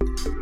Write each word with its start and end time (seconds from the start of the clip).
you 0.00 0.39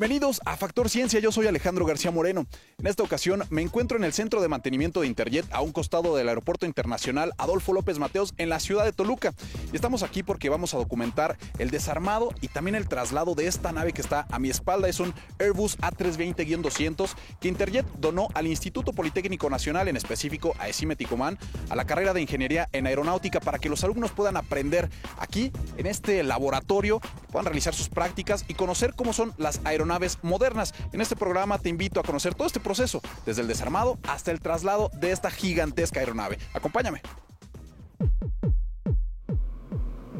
Bienvenidos 0.00 0.40
a 0.46 0.56
Factor 0.56 0.88
Ciencia, 0.88 1.20
yo 1.20 1.30
soy 1.30 1.46
Alejandro 1.46 1.84
García 1.84 2.10
Moreno. 2.10 2.46
En 2.78 2.86
esta 2.86 3.02
ocasión 3.02 3.42
me 3.50 3.60
encuentro 3.60 3.98
en 3.98 4.04
el 4.04 4.14
Centro 4.14 4.40
de 4.40 4.48
Mantenimiento 4.48 5.02
de 5.02 5.06
Interjet 5.06 5.44
a 5.52 5.60
un 5.60 5.72
costado 5.72 6.16
del 6.16 6.26
Aeropuerto 6.30 6.64
Internacional 6.64 7.34
Adolfo 7.36 7.74
López 7.74 7.98
Mateos 7.98 8.32
en 8.38 8.48
la 8.48 8.60
ciudad 8.60 8.86
de 8.86 8.94
Toluca. 8.94 9.34
Y 9.70 9.76
estamos 9.76 10.02
aquí 10.02 10.22
porque 10.22 10.48
vamos 10.48 10.72
a 10.72 10.78
documentar 10.78 11.36
el 11.58 11.70
desarmado 11.70 12.32
y 12.40 12.48
también 12.48 12.76
el 12.76 12.88
traslado 12.88 13.34
de 13.34 13.46
esta 13.46 13.72
nave 13.72 13.92
que 13.92 14.00
está 14.00 14.26
a 14.30 14.38
mi 14.38 14.48
espalda. 14.48 14.88
Es 14.88 15.00
un 15.00 15.12
Airbus 15.38 15.76
A320-200 15.80 17.10
que 17.38 17.48
Interjet 17.48 17.84
donó 17.98 18.28
al 18.32 18.46
Instituto 18.46 18.94
Politécnico 18.94 19.50
Nacional, 19.50 19.86
en 19.86 19.98
específico 19.98 20.54
a 20.58 20.70
ESIME 20.70 20.96
Ticomán, 20.96 21.36
a 21.68 21.76
la 21.76 21.84
carrera 21.84 22.14
de 22.14 22.22
Ingeniería 22.22 22.70
en 22.72 22.86
Aeronáutica 22.86 23.38
para 23.38 23.58
que 23.58 23.68
los 23.68 23.84
alumnos 23.84 24.12
puedan 24.12 24.38
aprender 24.38 24.88
aquí 25.18 25.52
en 25.76 25.84
este 25.84 26.22
laboratorio, 26.22 27.02
puedan 27.30 27.44
realizar 27.44 27.74
sus 27.74 27.90
prácticas 27.90 28.46
y 28.48 28.54
conocer 28.54 28.94
cómo 28.94 29.12
son 29.12 29.34
las 29.36 29.60
aeronáuticas 29.64 29.89
aeronaves 29.90 30.18
modernas. 30.22 30.72
En 30.92 31.00
este 31.00 31.16
programa 31.16 31.58
te 31.58 31.68
invito 31.68 32.00
a 32.00 32.02
conocer 32.02 32.34
todo 32.34 32.46
este 32.46 32.60
proceso, 32.60 33.00
desde 33.26 33.42
el 33.42 33.48
desarmado 33.48 33.98
hasta 34.06 34.30
el 34.30 34.40
traslado 34.40 34.90
de 35.00 35.10
esta 35.10 35.30
gigantesca 35.30 36.00
aeronave. 36.00 36.38
Acompáñame. 36.54 37.02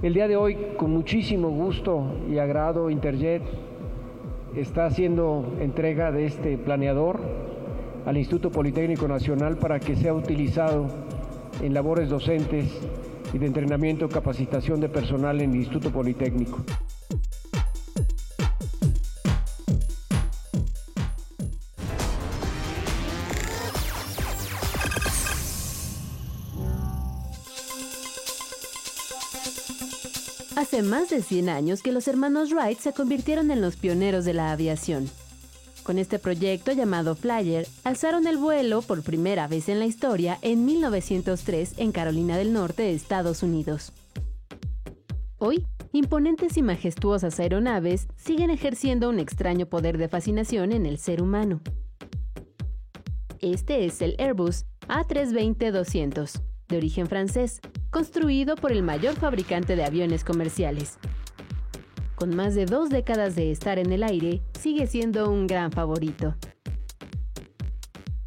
El 0.02 0.14
día 0.14 0.28
de 0.28 0.36
hoy, 0.36 0.56
con 0.78 0.90
muchísimo 0.90 1.50
gusto 1.50 2.16
y 2.28 2.38
agrado, 2.38 2.90
Interjet 2.90 3.42
está 4.56 4.86
haciendo 4.86 5.56
entrega 5.60 6.10
de 6.10 6.26
este 6.26 6.58
planeador 6.58 7.20
al 8.06 8.16
Instituto 8.16 8.50
Politécnico 8.50 9.06
Nacional 9.06 9.58
para 9.58 9.78
que 9.78 9.94
sea 9.94 10.14
utilizado 10.14 10.88
en 11.62 11.74
labores 11.74 12.08
docentes 12.08 12.66
y 13.32 13.38
de 13.38 13.46
entrenamiento 13.46 14.08
capacitación 14.08 14.80
de 14.80 14.88
personal 14.88 15.40
en 15.40 15.50
el 15.50 15.56
Instituto 15.56 15.90
Politécnico. 15.90 16.58
Más 30.90 31.08
de 31.08 31.22
100 31.22 31.48
años 31.48 31.82
que 31.82 31.92
los 31.92 32.08
hermanos 32.08 32.50
Wright 32.52 32.78
se 32.80 32.92
convirtieron 32.92 33.52
en 33.52 33.60
los 33.60 33.76
pioneros 33.76 34.24
de 34.24 34.34
la 34.34 34.50
aviación. 34.50 35.08
Con 35.84 35.98
este 35.98 36.18
proyecto 36.18 36.72
llamado 36.72 37.14
Flyer, 37.14 37.66
alzaron 37.84 38.26
el 38.26 38.36
vuelo 38.36 38.82
por 38.82 39.02
primera 39.02 39.46
vez 39.46 39.68
en 39.68 39.78
la 39.78 39.86
historia 39.86 40.36
en 40.42 40.64
1903 40.64 41.74
en 41.78 41.92
Carolina 41.92 42.36
del 42.36 42.52
Norte, 42.52 42.92
Estados 42.92 43.44
Unidos. 43.44 43.92
Hoy, 45.38 45.64
imponentes 45.92 46.56
y 46.56 46.62
majestuosas 46.62 47.38
aeronaves 47.38 48.08
siguen 48.16 48.50
ejerciendo 48.50 49.08
un 49.08 49.20
extraño 49.20 49.66
poder 49.66 49.96
de 49.96 50.08
fascinación 50.08 50.72
en 50.72 50.86
el 50.86 50.98
ser 50.98 51.22
humano. 51.22 51.60
Este 53.38 53.86
es 53.86 54.02
el 54.02 54.16
Airbus 54.18 54.64
A320-200 54.88 56.42
de 56.68 56.76
origen 56.76 57.06
francés, 57.06 57.60
construido 57.90 58.56
por 58.56 58.72
el 58.72 58.82
mayor 58.82 59.14
fabricante 59.14 59.76
de 59.76 59.84
aviones 59.84 60.24
comerciales. 60.24 60.98
Con 62.14 62.36
más 62.36 62.54
de 62.54 62.66
dos 62.66 62.90
décadas 62.90 63.34
de 63.34 63.50
estar 63.50 63.78
en 63.78 63.92
el 63.92 64.02
aire, 64.02 64.42
sigue 64.58 64.86
siendo 64.86 65.30
un 65.30 65.46
gran 65.46 65.72
favorito. 65.72 66.34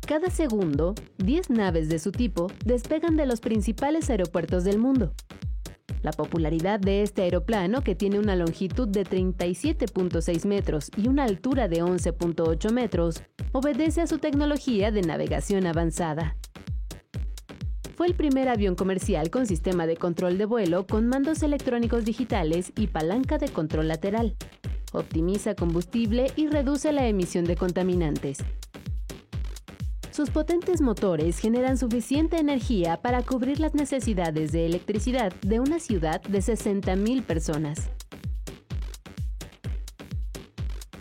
Cada 0.05 0.29
segundo, 0.29 0.95
10 1.19 1.49
naves 1.51 1.89
de 1.89 1.97
su 1.97 2.11
tipo 2.11 2.51
despegan 2.65 3.15
de 3.15 3.25
los 3.25 3.39
principales 3.39 4.09
aeropuertos 4.09 4.63
del 4.63 4.77
mundo. 4.77 5.13
La 6.01 6.11
popularidad 6.11 6.79
de 6.79 7.01
este 7.01 7.21
aeroplano, 7.21 7.81
que 7.81 7.95
tiene 7.95 8.19
una 8.19 8.35
longitud 8.35 8.89
de 8.89 9.05
37.6 9.05 10.45
metros 10.45 10.91
y 10.97 11.07
una 11.07 11.23
altura 11.23 11.69
de 11.69 11.81
11.8 11.81 12.71
metros, 12.71 13.23
obedece 13.53 14.01
a 14.01 14.07
su 14.07 14.17
tecnología 14.17 14.91
de 14.91 15.03
navegación 15.03 15.65
avanzada. 15.65 16.35
Fue 17.95 18.07
el 18.07 18.15
primer 18.15 18.49
avión 18.49 18.75
comercial 18.75 19.29
con 19.29 19.45
sistema 19.45 19.85
de 19.85 19.97
control 19.97 20.39
de 20.39 20.45
vuelo 20.45 20.87
con 20.87 21.07
mandos 21.07 21.43
electrónicos 21.43 22.05
digitales 22.05 22.73
y 22.75 22.87
palanca 22.87 23.37
de 23.37 23.49
control 23.49 23.87
lateral. 23.87 24.35
Optimiza 24.93 25.53
combustible 25.53 26.31
y 26.35 26.47
reduce 26.47 26.91
la 26.91 27.07
emisión 27.07 27.45
de 27.45 27.55
contaminantes. 27.55 28.39
Sus 30.09 30.31
potentes 30.31 30.81
motores 30.81 31.39
generan 31.39 31.77
suficiente 31.77 32.37
energía 32.37 33.01
para 33.01 33.21
cubrir 33.23 33.59
las 33.59 33.75
necesidades 33.75 34.51
de 34.51 34.65
electricidad 34.65 35.33
de 35.41 35.59
una 35.59 35.79
ciudad 35.79 36.21
de 36.21 36.39
60.000 36.39 37.23
personas. 37.23 37.89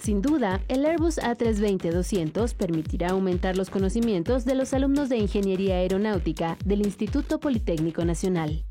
Sin 0.02 0.20
duda, 0.20 0.60
el 0.66 0.84
Airbus 0.84 1.18
A320-200 1.18 2.56
permitirá 2.56 3.10
aumentar 3.10 3.56
los 3.56 3.70
conocimientos 3.70 4.44
de 4.44 4.56
los 4.56 4.74
alumnos 4.74 5.08
de 5.08 5.18
Ingeniería 5.18 5.76
Aeronáutica 5.76 6.58
del 6.64 6.80
Instituto 6.80 7.38
Politécnico 7.38 8.04
Nacional. 8.04 8.64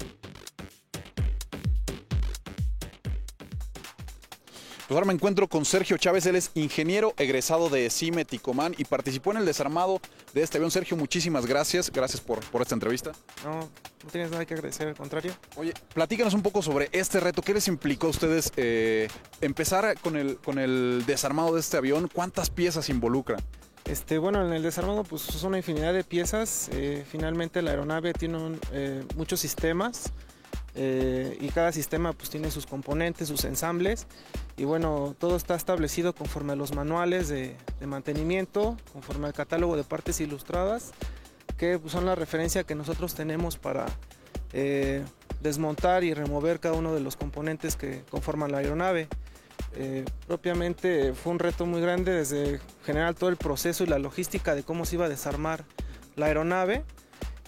Pues 4.91 4.97
ahora 4.97 5.07
me 5.07 5.13
encuentro 5.13 5.47
con 5.47 5.63
Sergio 5.63 5.95
Chávez, 5.97 6.25
él 6.25 6.35
es 6.35 6.51
ingeniero 6.53 7.13
egresado 7.15 7.69
de 7.69 7.89
CIME 7.89 8.25
Ticomán 8.25 8.75
y 8.77 8.83
participó 8.83 9.31
en 9.31 9.37
el 9.37 9.45
desarmado 9.45 10.01
de 10.33 10.41
este 10.41 10.57
avión. 10.57 10.69
Sergio, 10.69 10.97
muchísimas 10.97 11.45
gracias, 11.45 11.89
gracias 11.89 12.19
por, 12.19 12.41
por 12.41 12.61
esta 12.61 12.75
entrevista. 12.75 13.13
No, 13.45 13.59
no 13.61 14.09
tienes 14.11 14.31
nada 14.31 14.45
que 14.45 14.53
agradecer, 14.53 14.89
al 14.89 14.95
contrario. 14.95 15.31
Oye, 15.55 15.73
platícanos 15.93 16.33
un 16.33 16.41
poco 16.41 16.61
sobre 16.61 16.89
este 16.91 17.21
reto, 17.21 17.41
¿qué 17.41 17.53
les 17.53 17.69
implicó 17.69 18.07
a 18.07 18.09
ustedes 18.09 18.51
eh, 18.57 19.07
empezar 19.39 19.97
con 20.01 20.17
el, 20.17 20.35
con 20.39 20.59
el 20.59 21.05
desarmado 21.07 21.53
de 21.53 21.61
este 21.61 21.77
avión? 21.77 22.09
¿Cuántas 22.13 22.49
piezas 22.49 22.89
involucra? 22.89 23.37
Este, 23.85 24.17
bueno, 24.17 24.45
en 24.45 24.51
el 24.51 24.61
desarmado 24.61 25.05
pues 25.05 25.21
son 25.21 25.51
una 25.51 25.57
infinidad 25.59 25.93
de 25.93 26.03
piezas. 26.03 26.67
Eh, 26.73 27.05
finalmente 27.09 27.61
la 27.61 27.71
aeronave 27.71 28.11
tiene 28.11 28.59
eh, 28.73 29.05
muchos 29.15 29.39
sistemas 29.39 30.11
eh, 30.73 31.37
y 31.41 31.49
cada 31.49 31.71
sistema 31.71 32.13
pues 32.13 32.29
tiene 32.29 32.49
sus 32.49 32.65
componentes, 32.65 33.27
sus 33.27 33.43
ensambles 33.43 34.07
y 34.55 34.63
bueno, 34.63 35.15
todo 35.19 35.35
está 35.35 35.55
establecido 35.55 36.13
conforme 36.13 36.53
a 36.53 36.55
los 36.55 36.73
manuales 36.73 37.27
de, 37.27 37.55
mantenimiento, 37.85 38.77
conforme 38.93 39.27
al 39.27 39.33
catálogo 39.33 39.75
de 39.75 39.83
partes 39.83 40.21
ilustradas, 40.21 40.91
que 41.57 41.77
pues, 41.79 41.91
son 41.91 42.05
la 42.05 42.15
referencia 42.15 42.63
que 42.63 42.75
nosotros 42.75 43.15
tenemos 43.15 43.57
para 43.57 43.85
eh, 44.53 45.03
desmontar 45.41 46.03
y 46.03 46.13
remover 46.13 46.59
cada 46.59 46.75
uno 46.75 46.93
de 46.93 47.01
los 47.01 47.15
componentes 47.15 47.75
que 47.75 48.03
conforman 48.09 48.51
la 48.51 48.59
aeronave. 48.59 49.07
Eh, 49.75 50.05
propiamente 50.27 51.13
fue 51.13 51.31
un 51.31 51.39
reto 51.39 51.65
muy 51.65 51.81
grande 51.81 52.11
desde 52.11 52.59
generar 52.85 53.13
todo 53.13 53.29
el 53.29 53.37
proceso 53.37 53.83
y 53.83 53.87
la 53.87 53.99
logística 53.99 54.53
de 54.53 54.63
cómo 54.63 54.85
se 54.85 54.95
iba 54.95 55.05
a 55.05 55.09
desarmar 55.09 55.63
la 56.15 56.27
aeronave 56.27 56.83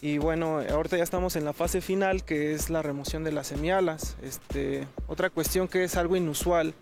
y 0.04 0.18
bueno, 0.18 0.60
ahorita 0.60 0.98
ya 0.98 1.04
estamos 1.04 1.38
en 1.38 1.46
la 1.46 1.54
fase 1.54 1.80
final 1.80 2.26
que 2.26 2.54
es 2.54 2.70
la 2.70 2.82
remoción 2.82 3.24
de 3.24 3.32
las 3.32 3.48
semialas. 3.48 4.18
Este, 4.22 4.86
otra 5.08 5.30
cuestión 5.30 5.70
que 5.70 5.86
es 5.86 5.96
algo 5.96 6.18
inusual 6.18 6.74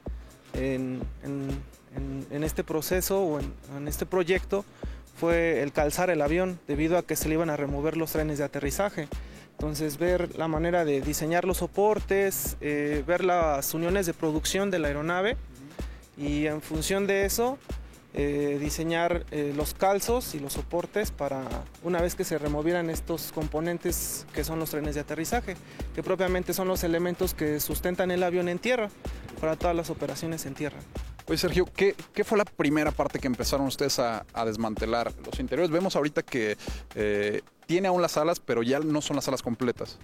en, 0.55 1.03
este 2.31 2.63
proceso 2.63 3.21
o 3.21 3.39
en, 3.39 3.87
este 3.87 4.07
proyecto 4.07 4.65
fue 5.15 5.61
el 5.61 5.71
calzar 5.71 6.09
el 6.09 6.19
avión 6.23 6.59
debido 6.67 6.97
a 6.97 7.03
que 7.03 7.15
se 7.15 7.29
le 7.29 7.35
iban 7.35 7.51
a 7.51 7.57
remover 7.57 7.95
los 7.95 8.11
trenes 8.11 8.39
de 8.39 8.45
aterrizaje. 8.45 9.07
Entonces 9.51 9.99
ver 9.99 10.35
la 10.35 10.47
manera 10.47 10.83
de 10.83 11.01
diseñar 11.01 11.45
los 11.45 11.57
soportes, 11.57 12.57
eh, 12.59 13.03
ver 13.05 13.23
las 13.23 13.75
uniones 13.75 14.07
de 14.07 14.15
producción 14.15 14.71
de 14.71 14.79
la 14.79 14.87
aeronave 14.87 15.37
y 16.17 16.47
en 16.47 16.59
función 16.59 17.05
de 17.05 17.25
eso 17.25 17.59
eh, 18.13 18.57
diseñar 18.59 19.25
eh, 19.31 19.53
los 19.55 19.73
calzos 19.73 20.35
y 20.35 20.41
los 20.41 20.51
soportes 20.51 21.11
para 21.11 21.43
una 21.81 22.01
vez 22.01 22.15
que 22.15 22.25
se 22.25 22.37
removieran 22.37 22.89
estos 22.89 23.31
componentes 23.31 24.25
que 24.33 24.43
son 24.43 24.59
los 24.59 24.69
trenes 24.69 24.95
de 24.95 25.01
aterrizaje, 25.01 25.55
que 25.95 26.03
propiamente 26.03 26.53
son 26.53 26.67
los 26.67 26.83
elementos 26.83 27.33
que 27.33 27.61
sustentan 27.61 28.11
el 28.11 28.21
avión 28.23 28.49
en 28.49 28.59
tierra 28.59 28.89
para 29.39 29.55
todas 29.55 29.73
las 29.77 29.89
operaciones 29.89 30.45
en 30.45 30.55
tierra. 30.55 30.77
Oye 31.25 31.37
Sergio, 31.37 31.65
¿qué, 31.73 31.95
fue 32.25 32.37
la 32.37 32.43
primera 32.43 32.91
parte 32.91 33.17
que 33.17 33.27
empezaron 33.27 33.65
ustedes 33.67 33.97
a, 33.99 34.25
desmantelar 34.45 35.13
los 35.25 35.39
interiores? 35.39 35.71
Vemos 35.71 35.95
ahorita 35.95 36.21
que 36.21 36.57
eh, 36.95 37.41
tiene 37.65 37.87
aún 37.87 38.01
las 38.01 38.17
alas, 38.17 38.41
pero 38.41 38.61
ya 38.61 38.81
no 38.81 39.01
son 39.01 39.15
las 39.15 39.29
alas 39.29 39.41
completas. 39.41 39.97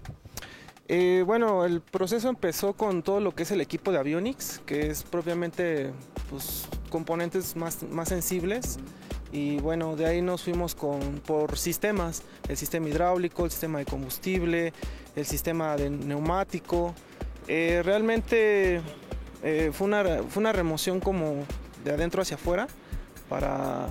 bueno, 1.25 1.65
el 1.65 1.81
proceso 1.81 2.29
empezó 2.29 2.71
con 2.71 3.03
todo 3.03 3.19
lo 3.19 3.35
que 3.35 3.43
es 3.43 3.51
el 3.51 3.59
equipo 3.59 3.91
de 3.91 3.97
avionics, 3.97 4.61
que 4.65 4.89
es 4.89 5.03
propiamente 5.03 5.91
pues, 6.29 6.69
componentes 6.87 7.55
más, 7.55 7.83
más 7.83 8.09
sensibles. 8.09 8.79
Y 9.31 9.59
bueno, 9.59 9.95
de 9.95 10.05
ahí 10.05 10.21
nos 10.21 10.43
fuimos 10.43 10.73
con, 10.73 10.99
por 11.25 11.57
sistemas, 11.57 12.23
el 12.47 12.55
sistema 12.55 12.87
hidráulico, 12.87 13.45
el 13.45 13.51
sistema 13.51 13.79
de 13.79 13.85
combustible, 13.85 14.73
el 15.15 15.25
sistema 15.25 15.75
de 15.75 15.89
neumático. 15.89 16.93
Eh, 17.47 17.81
realmente 17.83 18.81
eh, 19.43 19.71
fue, 19.73 19.87
una, 19.87 20.03
fue 20.29 20.39
una 20.41 20.53
remoción 20.53 20.99
como 20.99 21.45
de 21.83 21.91
adentro 21.91 22.21
hacia 22.21 22.35
afuera 22.35 22.67
para, 23.29 23.87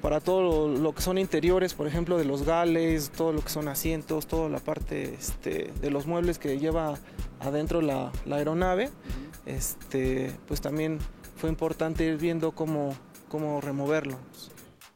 para 0.00 0.20
todo 0.20 0.68
lo, 0.68 0.94
que 0.94 1.02
son 1.02 1.18
interiores, 1.18 1.74
por 1.74 1.86
ejemplo, 1.86 2.16
de 2.16 2.24
los 2.24 2.44
gales, 2.44 3.10
todo 3.10 3.32
lo 3.32 3.42
que 3.42 3.50
son 3.50 3.68
asientos, 3.68 4.26
toda 4.26 4.48
la 4.48 4.60
parte 4.60 5.14
este, 5.14 5.72
de 5.80 5.90
los 5.90 6.06
muebles 6.06 6.38
que 6.38 6.58
lleva 6.58 6.98
adentro 7.40 7.82
la, 7.82 8.12
la 8.24 8.36
aeronave. 8.36 8.90
Este, 9.44 10.32
pues 10.46 10.60
también 10.60 10.98
fue 11.38 11.48
importante 11.48 12.04
ir 12.04 12.16
viendo 12.18 12.52
cómo, 12.52 12.94
cómo 13.28 13.60
removerlo. 13.60 14.18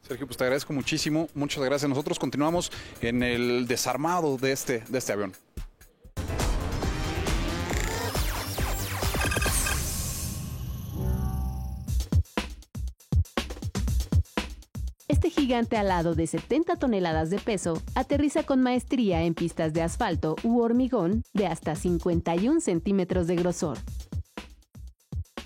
Sergio, 0.03 0.27
pues 0.27 0.37
te 0.37 0.45
agradezco 0.45 0.73
muchísimo, 0.73 1.29
muchas 1.35 1.65
gracias. 1.65 1.89
Nosotros 1.89 2.19
continuamos 2.19 2.73
en 3.01 3.23
el 3.23 3.67
desarmado 3.69 4.37
de 4.37 4.53
este, 4.53 4.83
de 4.89 4.99
este 4.99 5.13
avión. 5.13 5.33
Este 15.07 15.31
gigante 15.31 15.77
alado 15.77 16.17
de 16.17 16.27
70 16.27 16.77
toneladas 16.77 17.31
de 17.31 17.39
peso 17.39 17.81
aterriza 17.95 18.43
con 18.43 18.61
maestría 18.61 19.23
en 19.23 19.35
pistas 19.35 19.73
de 19.73 19.83
asfalto 19.83 20.35
u 20.43 20.61
hormigón 20.61 21.23
de 21.33 21.47
hasta 21.47 21.77
51 21.77 22.61
centímetros 22.61 23.29
de 23.29 23.37
grosor. 23.37 23.79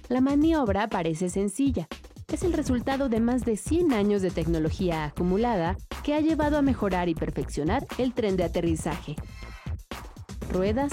La 0.08 0.20
maniobra 0.20 0.88
parece 0.88 1.28
sencilla. 1.28 1.88
Es 2.32 2.44
el 2.44 2.52
resultado 2.52 3.08
de 3.08 3.18
más 3.18 3.44
de 3.44 3.56
100 3.56 3.92
años 3.92 4.22
de 4.22 4.30
tecnología 4.30 5.04
acumulada 5.04 5.76
que 6.04 6.14
ha 6.14 6.20
llevado 6.20 6.58
a 6.58 6.62
mejorar 6.62 7.08
y 7.08 7.14
perfeccionar 7.14 7.86
el 7.98 8.14
tren 8.14 8.36
de 8.36 8.44
aterrizaje. 8.44 9.16
Ruedas, 10.52 10.92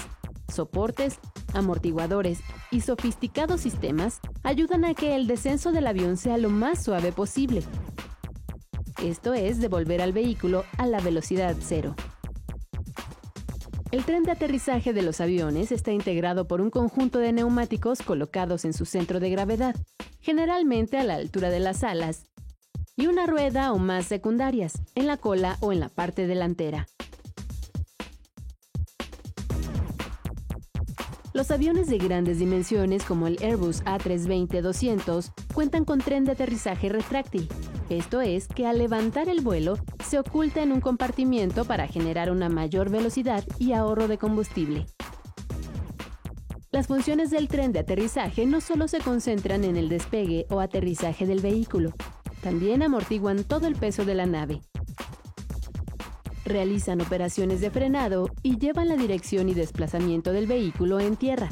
soportes, 0.52 1.20
amortiguadores 1.54 2.40
y 2.72 2.82
sofisticados 2.82 3.62
sistemas 3.62 4.20
ayudan 4.42 4.84
a 4.84 4.96
que 4.96 5.16
el 5.16 5.28
descenso 5.28 5.72
del 5.72 5.86
avión 5.86 6.18
sea 6.18 6.38
lo 6.38 6.50
más 6.50 6.84
suave 6.84 7.12
posible. 7.12 7.62
Esto 9.04 9.34
es 9.34 9.60
devolver 9.60 10.02
al 10.02 10.14
vehículo 10.14 10.66
a 10.78 10.88
la 10.88 11.00
velocidad 11.00 11.56
cero. 11.60 11.96
El 13.94 14.06
tren 14.06 14.24
de 14.24 14.32
aterrizaje 14.32 14.92
de 14.92 15.04
los 15.04 15.22
aviones 15.22 15.72
está 15.72 15.92
integrado 15.92 16.48
por 16.48 16.62
un 16.62 16.72
conjunto 16.72 17.20
de 17.20 17.32
neumáticos 17.32 18.02
colocados 18.02 18.66
en 18.66 18.74
su 18.74 18.86
centro 18.86 19.20
de 19.20 19.30
gravedad, 19.30 19.76
generalmente 20.20 20.98
a 20.98 21.04
la 21.04 21.14
altura 21.14 21.52
de 21.52 21.60
las 21.60 21.84
alas, 21.84 22.24
y 22.96 23.06
una 23.06 23.28
rueda 23.28 23.72
o 23.72 23.78
más 23.78 24.08
secundarias, 24.08 24.82
en 24.96 25.06
la 25.06 25.18
cola 25.18 25.58
o 25.60 25.72
en 25.72 25.80
la 25.80 25.90
parte 25.90 26.26
delantera. 26.26 26.88
Los 31.36 31.52
aviones 31.52 31.88
de 31.88 32.00
grandes 32.00 32.40
dimensiones 32.40 33.04
como 33.04 33.28
el 33.28 33.38
Airbus 33.44 33.84
A320-200 33.84 35.32
cuentan 35.54 35.86
con 35.86 36.00
tren 36.00 36.26
de 36.26 36.32
aterrizaje 36.32 36.90
retráctil, 36.90 37.48
esto 37.94 38.22
es 38.22 38.48
que 38.48 38.68
al 38.68 38.78
levantar 38.78 39.30
el 39.30 39.42
vuelo 39.42 39.78
se 40.04 40.20
oculta 40.20 40.62
en 40.62 40.72
un 40.72 40.82
compartimiento 40.82 41.66
para 41.66 41.88
generar 41.88 42.32
una 42.32 42.50
mayor 42.50 42.90
velocidad 42.90 43.44
y 43.60 43.74
ahorro 43.74 44.08
de 44.08 44.18
combustible. 44.18 44.86
Las 46.72 46.88
funciones 46.88 47.30
del 47.30 47.48
tren 47.48 47.72
de 47.72 47.80
aterrizaje 47.80 48.46
no 48.46 48.60
solo 48.60 48.88
se 48.88 49.00
concentran 49.00 49.64
en 49.64 49.78
el 49.78 49.90
despegue 49.90 50.48
o 50.50 50.60
aterrizaje 50.60 51.26
del 51.26 51.40
vehículo, 51.40 51.94
también 52.42 52.84
amortiguan 52.84 53.44
todo 53.44 53.68
el 53.68 53.76
peso 53.76 54.06
de 54.06 54.16
la 54.16 54.26
nave. 54.26 54.62
Realizan 56.46 57.00
operaciones 57.00 57.62
de 57.62 57.70
frenado 57.70 58.30
y 58.42 58.58
llevan 58.58 58.90
la 58.90 58.98
dirección 58.98 59.48
y 59.50 59.54
desplazamiento 59.54 60.34
del 60.34 60.48
vehículo 60.48 61.00
en 61.00 61.16
tierra, 61.16 61.50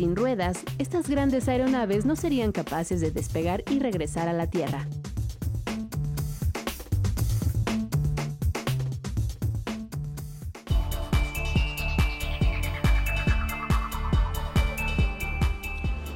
sin 0.00 0.16
ruedas, 0.16 0.60
estas 0.78 1.10
grandes 1.10 1.46
aeronaves 1.46 2.06
no 2.06 2.16
serían 2.16 2.52
capaces 2.52 3.02
de 3.02 3.10
despegar 3.10 3.62
y 3.70 3.80
regresar 3.80 4.28
a 4.28 4.32
la 4.32 4.46
Tierra. 4.46 4.88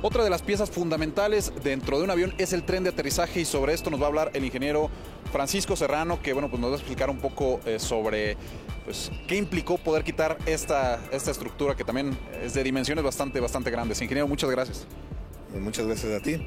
Otra 0.01 0.25
de 0.25 0.31
las 0.31 0.41
piezas 0.41 0.71
fundamentales 0.71 1.53
dentro 1.63 1.99
de 1.99 2.05
un 2.05 2.11
avión 2.11 2.33
es 2.39 2.55
el 2.55 2.63
tren 2.63 2.85
de 2.85 2.91
aterrizaje 2.91 3.41
y 3.41 3.45
sobre 3.45 3.75
esto 3.75 3.91
nos 3.91 4.01
va 4.01 4.05
a 4.05 4.09
hablar 4.09 4.31
el 4.33 4.47
ingeniero 4.47 4.89
Francisco 5.31 5.77
Serrano, 5.77 6.23
que 6.23 6.33
bueno, 6.33 6.49
pues 6.49 6.59
nos 6.59 6.71
va 6.71 6.77
a 6.77 6.79
explicar 6.79 7.11
un 7.11 7.19
poco 7.19 7.61
eh, 7.67 7.79
sobre 7.79 8.39
pues, 8.85 9.11
qué 9.27 9.37
implicó 9.37 9.79
poder 9.79 10.05
quitar 10.05 10.39
esta, 10.47 11.01
esta 11.11 11.31
estructura 11.31 11.75
que 11.75 11.85
también 11.85 12.17
es 12.43 12.55
de 12.55 12.63
dimensiones 12.63 13.05
bastante, 13.05 13.41
bastante 13.41 13.71
grandes. 13.71 14.01
Ingeniero, 14.01 14.29
muchas 14.29 14.51
gracias. 14.51 14.87
Pues 15.51 15.63
muchas 15.63 15.87
gracias 15.87 16.13
a 16.13 16.21
ti 16.23 16.47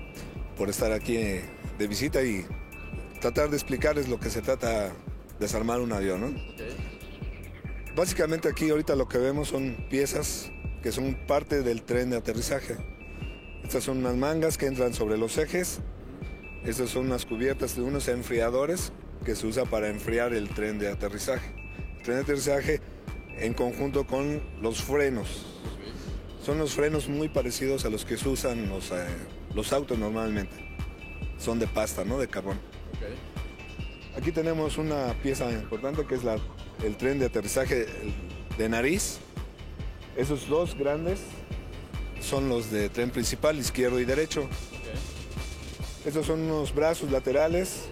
por 0.57 0.69
estar 0.69 0.91
aquí 0.91 1.17
eh, 1.17 1.45
de 1.77 1.87
visita 1.87 2.21
y 2.23 2.45
tratar 3.21 3.49
de 3.49 3.55
explicarles 3.55 4.07
lo 4.09 4.19
que 4.19 4.29
se 4.29 4.41
trata 4.41 4.91
desarmar 5.39 5.79
un 5.79 5.91
avión. 5.91 6.41
Básicamente 7.95 8.49
aquí 8.49 8.69
ahorita 8.69 8.95
lo 8.95 9.07
que 9.07 9.17
vemos 9.17 9.49
son 9.49 9.75
piezas 9.89 10.51
que 10.83 10.91
son 10.91 11.15
parte 11.27 11.63
del 11.63 11.83
tren 11.83 12.09
de 12.09 12.17
aterrizaje. 12.17 12.77
Estas 13.63 13.83
son 13.83 13.97
unas 13.97 14.15
mangas 14.15 14.57
que 14.57 14.67
entran 14.67 14.93
sobre 14.93 15.17
los 15.17 15.37
ejes 15.37 15.81
estas 16.67 16.89
son 16.89 17.05
unas 17.05 17.25
cubiertas 17.25 17.77
de 17.77 17.81
unos 17.81 18.09
enfriadores 18.09 18.91
que 19.23 19.35
se 19.35 19.47
usa 19.47 19.63
para 19.63 19.87
enfriar 19.87 20.33
el 20.33 20.49
tren 20.49 20.79
de 20.79 20.89
aterrizaje. 20.89 21.49
El 22.07 22.13
tren 22.13 22.25
de 22.25 22.31
aterrizaje 22.31 22.81
en 23.37 23.53
conjunto 23.53 24.07
con 24.07 24.41
los 24.61 24.81
frenos. 24.81 25.45
Son 26.41 26.57
los 26.57 26.71
frenos 26.71 27.09
muy 27.09 27.27
parecidos 27.27 27.83
a 27.83 27.89
los 27.89 28.05
que 28.05 28.15
se 28.15 28.29
usan 28.29 28.69
los, 28.69 28.91
eh, 28.91 29.07
los 29.53 29.73
autos 29.73 29.99
normalmente. 29.99 30.55
Son 31.37 31.59
de 31.59 31.67
pasta, 31.67 32.05
¿no? 32.05 32.17
De 32.17 32.29
carbón. 32.29 32.61
Aquí 34.15 34.31
tenemos 34.31 34.77
una 34.77 35.21
pieza 35.21 35.51
importante 35.51 36.05
que 36.05 36.15
es 36.15 36.23
la, 36.23 36.37
el 36.81 36.95
tren 36.95 37.19
de 37.19 37.25
aterrizaje 37.25 37.87
de 38.57 38.69
nariz. 38.69 39.17
Esos 40.15 40.47
dos 40.47 40.77
grandes 40.77 41.19
son 42.21 42.47
los 42.47 42.71
de 42.71 42.87
tren 42.87 43.09
principal, 43.09 43.57
izquierdo 43.57 43.99
y 43.99 44.05
derecho. 44.05 44.47
Estos 46.05 46.25
son 46.25 46.43
unos 46.43 46.73
brazos 46.73 47.11
laterales. 47.11 47.89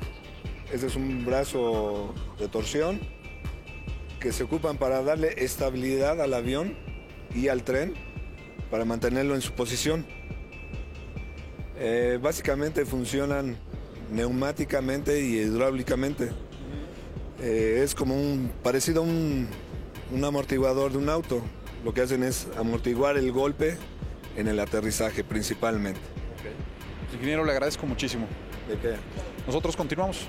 Este 0.71 0.87
es 0.87 0.95
un 0.95 1.25
brazo 1.25 2.13
de 2.39 2.47
torsión 2.47 3.01
que 4.25 4.31
se 4.31 4.43
ocupan 4.43 4.79
para 4.79 5.03
darle 5.03 5.35
estabilidad 5.37 6.19
al 6.19 6.33
avión 6.33 6.75
y 7.35 7.49
al 7.49 7.63
tren 7.63 7.93
para 8.71 8.83
mantenerlo 8.83 9.35
en 9.35 9.41
su 9.41 9.51
posición. 9.51 10.03
Eh, 11.77 12.17
básicamente 12.19 12.87
funcionan 12.87 13.55
neumáticamente 14.11 15.21
y 15.21 15.35
hidráulicamente. 15.35 16.31
Eh, 17.39 17.81
es 17.83 17.93
como 17.93 18.15
un 18.15 18.51
parecido 18.63 19.03
a 19.03 19.05
un, 19.05 19.47
amortiguador 20.23 20.93
de 20.93 20.97
un 20.97 21.09
auto. 21.09 21.43
Lo 21.83 21.93
que 21.93 22.01
hacen 22.01 22.23
es 22.23 22.47
amortiguar 22.57 23.17
el 23.17 23.31
golpe 23.31 23.77
en 24.37 24.47
el 24.47 24.59
aterrizaje 24.59 25.23
principalmente. 25.23 26.01
Ingeniero, 27.13 27.45
le 27.45 27.51
agradezco 27.51 27.85
muchísimo. 27.85 28.25
¿De 28.67 28.75
qué? 28.79 28.95
Nosotros 29.45 29.75
continuamos. 29.75 30.27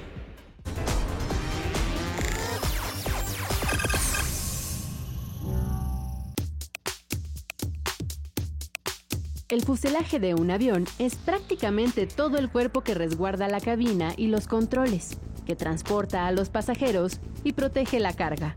El 9.48 9.62
fuselaje 9.62 10.18
de 10.18 10.34
un 10.34 10.50
avión 10.50 10.86
es 10.98 11.14
prácticamente 11.14 12.06
todo 12.06 12.36
el 12.38 12.50
cuerpo 12.50 12.82
que 12.82 12.94
resguarda 12.94 13.48
la 13.48 13.60
cabina 13.60 14.12
y 14.16 14.26
los 14.26 14.48
controles, 14.48 15.18
que 15.44 15.54
transporta 15.54 16.26
a 16.26 16.32
los 16.32 16.50
pasajeros 16.50 17.20
y 17.44 17.52
protege 17.52 18.00
la 18.00 18.12
carga. 18.12 18.56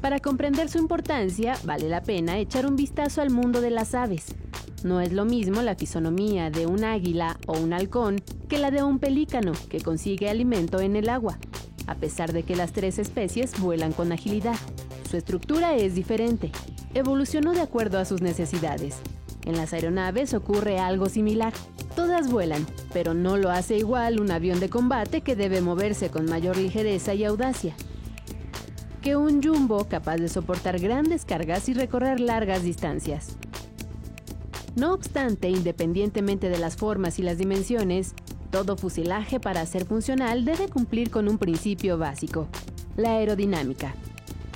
Para 0.00 0.20
comprender 0.20 0.68
su 0.68 0.78
importancia, 0.78 1.58
vale 1.64 1.88
la 1.88 2.02
pena 2.02 2.38
echar 2.38 2.66
un 2.66 2.76
vistazo 2.76 3.22
al 3.22 3.30
mundo 3.30 3.60
de 3.60 3.70
las 3.70 3.94
aves, 3.94 4.36
no 4.84 5.00
es 5.00 5.14
lo 5.14 5.24
mismo 5.24 5.62
la 5.62 5.76
fisonomía 5.76 6.50
de 6.50 6.66
un 6.66 6.84
águila 6.84 7.38
o 7.46 7.58
un 7.58 7.72
halcón 7.72 8.20
que 8.50 8.58
la 8.58 8.70
de 8.70 8.82
un 8.82 8.98
pelícano 8.98 9.52
que 9.70 9.80
consigue 9.80 10.28
alimento 10.28 10.78
en 10.78 10.94
el 10.94 11.08
agua, 11.08 11.38
a 11.86 11.94
pesar 11.94 12.34
de 12.34 12.42
que 12.42 12.54
las 12.54 12.72
tres 12.72 12.98
especies 12.98 13.58
vuelan 13.58 13.94
con 13.94 14.12
agilidad. 14.12 14.56
Su 15.10 15.16
estructura 15.16 15.74
es 15.74 15.94
diferente, 15.94 16.52
evolucionó 16.92 17.52
de 17.52 17.62
acuerdo 17.62 17.98
a 17.98 18.04
sus 18.04 18.20
necesidades. 18.20 18.96
En 19.44 19.56
las 19.56 19.72
aeronaves 19.72 20.34
ocurre 20.34 20.78
algo 20.78 21.08
similar. 21.08 21.52
Todas 21.96 22.30
vuelan, 22.30 22.66
pero 22.92 23.14
no 23.14 23.36
lo 23.36 23.50
hace 23.50 23.76
igual 23.76 24.20
un 24.20 24.30
avión 24.30 24.60
de 24.60 24.68
combate 24.68 25.20
que 25.20 25.36
debe 25.36 25.60
moverse 25.60 26.10
con 26.10 26.26
mayor 26.26 26.56
ligereza 26.56 27.14
y 27.14 27.24
audacia 27.24 27.74
que 29.04 29.16
un 29.16 29.42
jumbo 29.42 29.84
capaz 29.84 30.16
de 30.16 30.30
soportar 30.30 30.78
grandes 30.78 31.26
cargas 31.26 31.68
y 31.68 31.74
recorrer 31.74 32.20
largas 32.20 32.62
distancias. 32.62 33.36
No 34.76 34.94
obstante, 34.94 35.50
independientemente 35.50 36.48
de 36.48 36.58
las 36.58 36.76
formas 36.76 37.18
y 37.18 37.22
las 37.22 37.36
dimensiones, 37.36 38.14
todo 38.50 38.78
fuselaje 38.78 39.40
para 39.40 39.66
ser 39.66 39.84
funcional 39.84 40.46
debe 40.46 40.68
cumplir 40.68 41.10
con 41.10 41.28
un 41.28 41.36
principio 41.36 41.98
básico, 41.98 42.48
la 42.96 43.16
aerodinámica. 43.16 43.94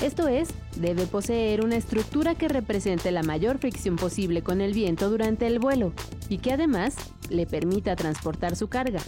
Esto 0.02 0.28
es, 0.28 0.50
debe 0.76 1.07
poseer 1.07 1.64
una 1.64 1.75
estructura 1.75 2.37
que 2.37 2.47
represente 2.47 3.11
la 3.11 3.25
mayor 3.25 3.59
fricción 3.59 3.97
posible 3.97 4.43
con 4.43 4.61
el 4.61 4.73
viento 4.73 5.11
durante 5.11 5.49
el 5.49 5.59
vuelo 5.59 5.93
y 6.28 6.38
que 6.38 6.52
además 6.52 6.95
le 7.31 7.47
permita 7.47 7.97
transportar 7.97 8.55
su 8.55 8.69
carga. 8.69 9.00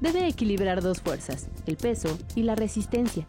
Debe 0.00 0.28
equilibrar 0.28 0.80
dos 0.80 1.00
fuerzas, 1.00 1.48
el 1.66 1.76
peso 1.76 2.16
y 2.36 2.44
la 2.44 2.54
resistencia. 2.54 3.26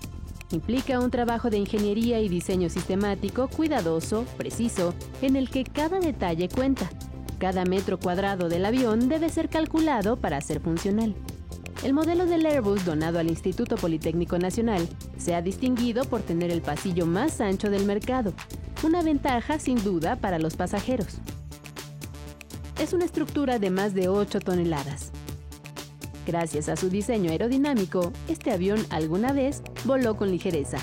Implica 0.52 1.00
un 1.00 1.10
trabajo 1.10 1.50
de 1.50 1.58
ingeniería 1.58 2.22
y 2.22 2.30
diseño 2.30 2.70
sistemático, 2.70 3.48
cuidadoso, 3.48 4.26
preciso, 4.38 4.94
en 5.24 5.36
el 5.36 5.50
que 5.50 5.64
cada 5.64 6.00
detalle 6.00 6.48
cuenta. 6.48 6.88
Cada 7.40 7.66
metro 7.66 8.00
cuadrado 8.00 8.50
del 8.50 8.66
avión 8.66 9.10
debe 9.10 9.30
ser 9.30 9.50
calculado 9.50 10.18
para 10.18 10.42
ser 10.42 10.60
funcional. 10.60 11.16
El 11.84 11.94
modelo 11.94 12.26
del 12.26 12.46
Airbus 12.46 12.86
donado 12.86 13.20
al 13.20 13.30
Instituto 13.30 13.76
Politécnico 13.76 14.40
Nacional 14.40 14.88
se 15.18 15.36
ha 15.36 15.42
distinguido 15.42 16.06
por 16.06 16.22
tener 16.22 16.50
el 16.50 16.62
pasillo 16.62 17.06
más 17.06 17.40
ancho 17.40 17.70
del 17.70 17.86
mercado, 17.86 18.34
una 18.84 19.04
ventaja 19.04 19.60
sin 19.60 19.82
duda 19.84 20.16
para 20.16 20.40
los 20.40 20.56
pasajeros. 20.56 21.20
Es 22.80 22.94
una 22.94 23.06
estructura 23.06 23.60
de 23.60 23.70
más 23.70 23.94
de 23.94 24.08
8 24.08 24.40
toneladas. 24.40 25.12
Gracias 26.26 26.68
a 26.68 26.76
su 26.76 26.90
diseño 26.90 27.32
aerodinámico, 27.32 28.12
este 28.28 28.52
avión 28.52 28.86
alguna 28.90 29.32
vez 29.32 29.62
voló 29.86 30.18
con 30.18 30.32
ligereza. 30.32 30.80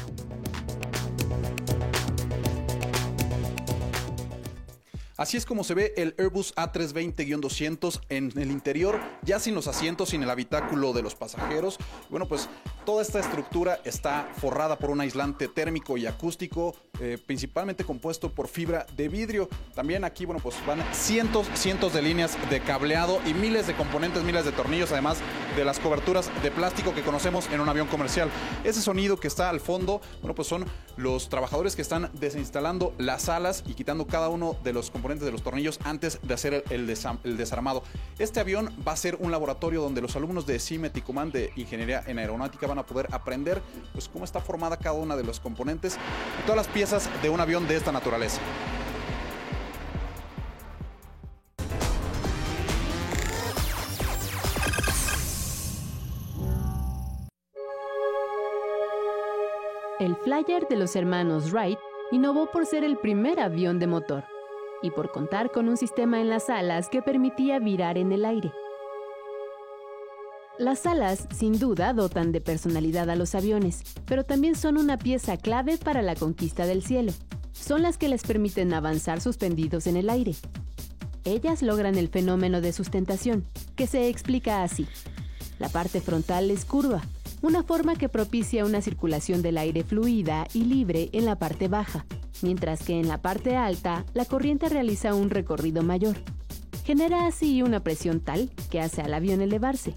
Así 5.24 5.38
es 5.38 5.46
como 5.46 5.64
se 5.64 5.72
ve 5.72 5.94
el 5.96 6.14
Airbus 6.18 6.54
A320-200 6.54 8.02
en 8.10 8.30
el 8.36 8.50
interior, 8.50 9.00
ya 9.22 9.40
sin 9.40 9.54
los 9.54 9.68
asientos, 9.68 10.10
sin 10.10 10.22
el 10.22 10.28
habitáculo 10.28 10.92
de 10.92 11.00
los 11.00 11.14
pasajeros. 11.14 11.78
Bueno, 12.10 12.28
pues 12.28 12.46
toda 12.84 13.02
esta 13.02 13.20
estructura 13.20 13.80
está 13.84 14.28
forrada 14.36 14.78
por 14.78 14.90
un 14.90 15.00
aislante 15.00 15.48
térmico 15.48 15.96
y 15.96 16.06
acústico, 16.06 16.74
eh, 17.00 17.18
principalmente 17.24 17.84
compuesto 17.84 18.30
por 18.30 18.48
fibra 18.48 18.86
de 18.96 19.08
vidrio. 19.08 19.48
También 19.74 20.04
aquí, 20.04 20.24
bueno, 20.24 20.40
pues 20.42 20.54
van 20.66 20.82
cientos, 20.92 21.48
cientos 21.54 21.92
de 21.92 22.02
líneas 22.02 22.36
de 22.50 22.60
cableado 22.60 23.20
y 23.26 23.34
miles 23.34 23.66
de 23.66 23.74
componentes, 23.74 24.22
miles 24.22 24.44
de 24.44 24.52
tornillos, 24.52 24.92
además 24.92 25.18
de 25.56 25.64
las 25.64 25.78
coberturas 25.78 26.30
de 26.42 26.50
plástico 26.50 26.94
que 26.94 27.02
conocemos 27.02 27.48
en 27.50 27.60
un 27.60 27.68
avión 27.68 27.86
comercial. 27.88 28.28
Ese 28.64 28.80
sonido 28.80 29.18
que 29.18 29.28
está 29.28 29.50
al 29.50 29.60
fondo, 29.60 30.00
bueno, 30.20 30.34
pues 30.34 30.48
son 30.48 30.64
los 30.96 31.28
trabajadores 31.28 31.76
que 31.76 31.82
están 31.82 32.10
desinstalando 32.14 32.94
las 32.98 33.28
alas 33.28 33.64
y 33.66 33.74
quitando 33.74 34.06
cada 34.06 34.28
uno 34.28 34.56
de 34.62 34.72
los 34.72 34.90
componentes 34.90 35.24
de 35.24 35.32
los 35.32 35.42
tornillos 35.42 35.78
antes 35.84 36.18
de 36.22 36.34
hacer 36.34 36.64
el, 36.70 36.86
desarmado. 36.86 37.82
Este 38.18 38.40
avión 38.40 38.70
va 38.86 38.92
a 38.92 38.96
ser 38.96 39.16
un 39.20 39.30
laboratorio 39.30 39.80
donde 39.80 40.00
los 40.00 40.16
alumnos 40.16 40.46
de 40.46 40.58
CIMET 40.58 40.96
y 40.96 41.00
Command 41.00 41.32
de 41.32 41.52
Ingeniería 41.56 42.02
en 42.06 42.18
Aeronáutica 42.18 42.66
van 42.66 42.73
a 42.78 42.86
poder 42.86 43.08
aprender 43.12 43.62
pues, 43.92 44.08
cómo 44.08 44.24
está 44.24 44.40
formada 44.40 44.76
cada 44.76 44.96
una 44.96 45.16
de 45.16 45.24
los 45.24 45.40
componentes 45.40 45.98
y 46.40 46.42
todas 46.42 46.56
las 46.56 46.68
piezas 46.68 47.08
de 47.22 47.30
un 47.30 47.40
avión 47.40 47.66
de 47.68 47.76
esta 47.76 47.92
naturaleza. 47.92 48.40
El 60.00 60.16
Flyer 60.16 60.68
de 60.68 60.76
los 60.76 60.96
hermanos 60.96 61.50
Wright 61.50 61.78
innovó 62.10 62.50
por 62.50 62.66
ser 62.66 62.84
el 62.84 62.98
primer 62.98 63.40
avión 63.40 63.78
de 63.78 63.86
motor 63.86 64.24
y 64.82 64.90
por 64.90 65.10
contar 65.10 65.50
con 65.50 65.68
un 65.68 65.78
sistema 65.78 66.20
en 66.20 66.28
las 66.28 66.50
alas 66.50 66.90
que 66.90 67.00
permitía 67.00 67.58
virar 67.58 67.96
en 67.96 68.12
el 68.12 68.26
aire. 68.26 68.52
Las 70.56 70.86
alas, 70.86 71.26
sin 71.34 71.58
duda, 71.58 71.92
dotan 71.92 72.30
de 72.30 72.40
personalidad 72.40 73.10
a 73.10 73.16
los 73.16 73.34
aviones, 73.34 73.82
pero 74.06 74.22
también 74.22 74.54
son 74.54 74.76
una 74.76 74.96
pieza 74.96 75.36
clave 75.36 75.78
para 75.78 76.00
la 76.00 76.14
conquista 76.14 76.64
del 76.64 76.84
cielo. 76.84 77.12
Son 77.50 77.82
las 77.82 77.98
que 77.98 78.08
les 78.08 78.22
permiten 78.22 78.72
avanzar 78.72 79.20
suspendidos 79.20 79.88
en 79.88 79.96
el 79.96 80.08
aire. 80.08 80.36
Ellas 81.24 81.60
logran 81.60 81.96
el 81.96 82.08
fenómeno 82.08 82.60
de 82.60 82.72
sustentación, 82.72 83.44
que 83.74 83.88
se 83.88 84.08
explica 84.08 84.62
así. 84.62 84.86
La 85.58 85.68
parte 85.70 86.00
frontal 86.00 86.48
es 86.52 86.64
curva, 86.64 87.02
una 87.42 87.64
forma 87.64 87.96
que 87.96 88.08
propicia 88.08 88.64
una 88.64 88.80
circulación 88.80 89.42
del 89.42 89.58
aire 89.58 89.82
fluida 89.82 90.46
y 90.54 90.66
libre 90.66 91.08
en 91.10 91.24
la 91.24 91.36
parte 91.36 91.66
baja, 91.66 92.06
mientras 92.42 92.84
que 92.84 93.00
en 93.00 93.08
la 93.08 93.20
parte 93.20 93.56
alta 93.56 94.04
la 94.14 94.24
corriente 94.24 94.68
realiza 94.68 95.14
un 95.14 95.30
recorrido 95.30 95.82
mayor. 95.82 96.14
Genera 96.84 97.26
así 97.26 97.60
una 97.62 97.80
presión 97.80 98.20
tal 98.20 98.50
que 98.70 98.80
hace 98.80 99.02
al 99.02 99.14
avión 99.14 99.40
elevarse. 99.40 99.94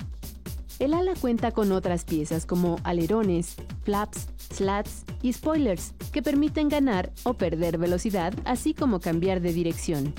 El 0.79 0.93
ala 0.93 1.13
cuenta 1.19 1.51
con 1.51 1.71
otras 1.71 2.03
piezas 2.03 2.45
como 2.45 2.77
alerones, 2.83 3.55
flaps, 3.83 4.27
slats 4.53 5.05
y 5.23 5.33
spoilers 5.33 5.93
que 6.11 6.21
permiten 6.21 6.69
ganar 6.69 7.11
o 7.23 7.33
perder 7.33 7.79
velocidad, 7.79 8.33
así 8.45 8.75
como 8.75 8.99
cambiar 8.99 9.41
de 9.41 9.53
dirección. 9.53 10.13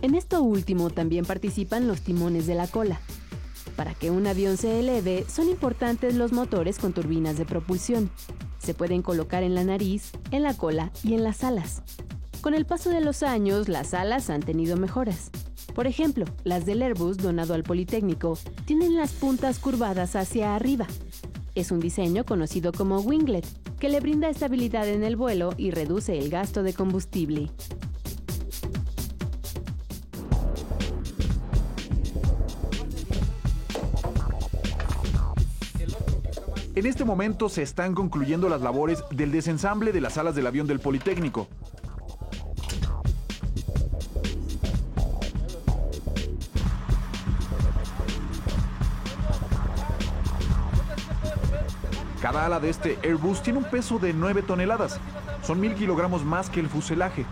En 0.00 0.14
esto 0.14 0.42
último 0.42 0.88
también 0.88 1.26
participan 1.26 1.86
los 1.86 2.00
timones 2.00 2.46
de 2.46 2.54
la 2.54 2.66
cola. 2.66 3.00
Para 3.76 3.92
que 3.92 4.10
un 4.10 4.26
avión 4.26 4.56
se 4.56 4.80
eleve 4.80 5.26
son 5.28 5.50
importantes 5.50 6.14
los 6.14 6.32
motores 6.32 6.78
con 6.78 6.94
turbinas 6.94 7.36
de 7.36 7.44
propulsión, 7.44 8.10
se 8.58 8.72
pueden 8.72 9.02
colocar 9.02 9.42
en 9.42 9.54
la 9.54 9.64
nariz, 9.64 10.12
en 10.30 10.42
la 10.42 10.54
cola 10.54 10.90
y 11.04 11.12
en 11.12 11.22
las 11.22 11.44
alas. 11.44 11.82
Con 12.40 12.54
el 12.54 12.64
paso 12.64 12.88
de 12.90 13.02
los 13.02 13.22
años, 13.22 13.68
las 13.68 13.92
alas 13.92 14.30
han 14.30 14.40
tenido 14.40 14.76
mejoras. 14.76 15.30
Por 15.74 15.86
ejemplo, 15.86 16.24
las 16.44 16.64
del 16.64 16.82
Airbus 16.82 17.18
donado 17.18 17.54
al 17.54 17.62
Politécnico 17.62 18.38
tienen 18.64 18.96
las 18.96 19.12
puntas 19.12 19.58
curvadas 19.58 20.16
hacia 20.16 20.54
arriba. 20.54 20.86
Es 21.54 21.70
un 21.70 21.80
diseño 21.80 22.24
conocido 22.24 22.72
como 22.72 23.00
winglet, 23.00 23.46
que 23.78 23.88
le 23.88 24.00
brinda 24.00 24.28
estabilidad 24.28 24.88
en 24.88 25.04
el 25.04 25.16
vuelo 25.16 25.54
y 25.56 25.70
reduce 25.70 26.18
el 26.18 26.30
gasto 26.30 26.62
de 26.62 26.74
combustible. 26.74 27.50
En 36.76 36.84
este 36.84 37.06
momento 37.06 37.48
se 37.48 37.62
están 37.62 37.94
concluyendo 37.94 38.50
las 38.50 38.60
labores 38.60 39.02
del 39.10 39.32
desensamble 39.32 39.92
de 39.92 40.02
las 40.02 40.18
alas 40.18 40.34
del 40.34 40.46
avión 40.46 40.66
del 40.66 40.78
Politécnico. 40.78 41.48
Cada 52.26 52.44
ala 52.44 52.58
de 52.58 52.70
este 52.70 52.98
Airbus 53.04 53.40
tiene 53.40 53.60
un 53.60 53.64
peso 53.66 54.00
de 54.00 54.12
9 54.12 54.42
toneladas. 54.42 54.98
Son 55.42 55.60
mil 55.60 55.76
kilogramos 55.76 56.24
más 56.24 56.50
que 56.50 56.58
el 56.58 56.68
fuselaje. 56.68 57.24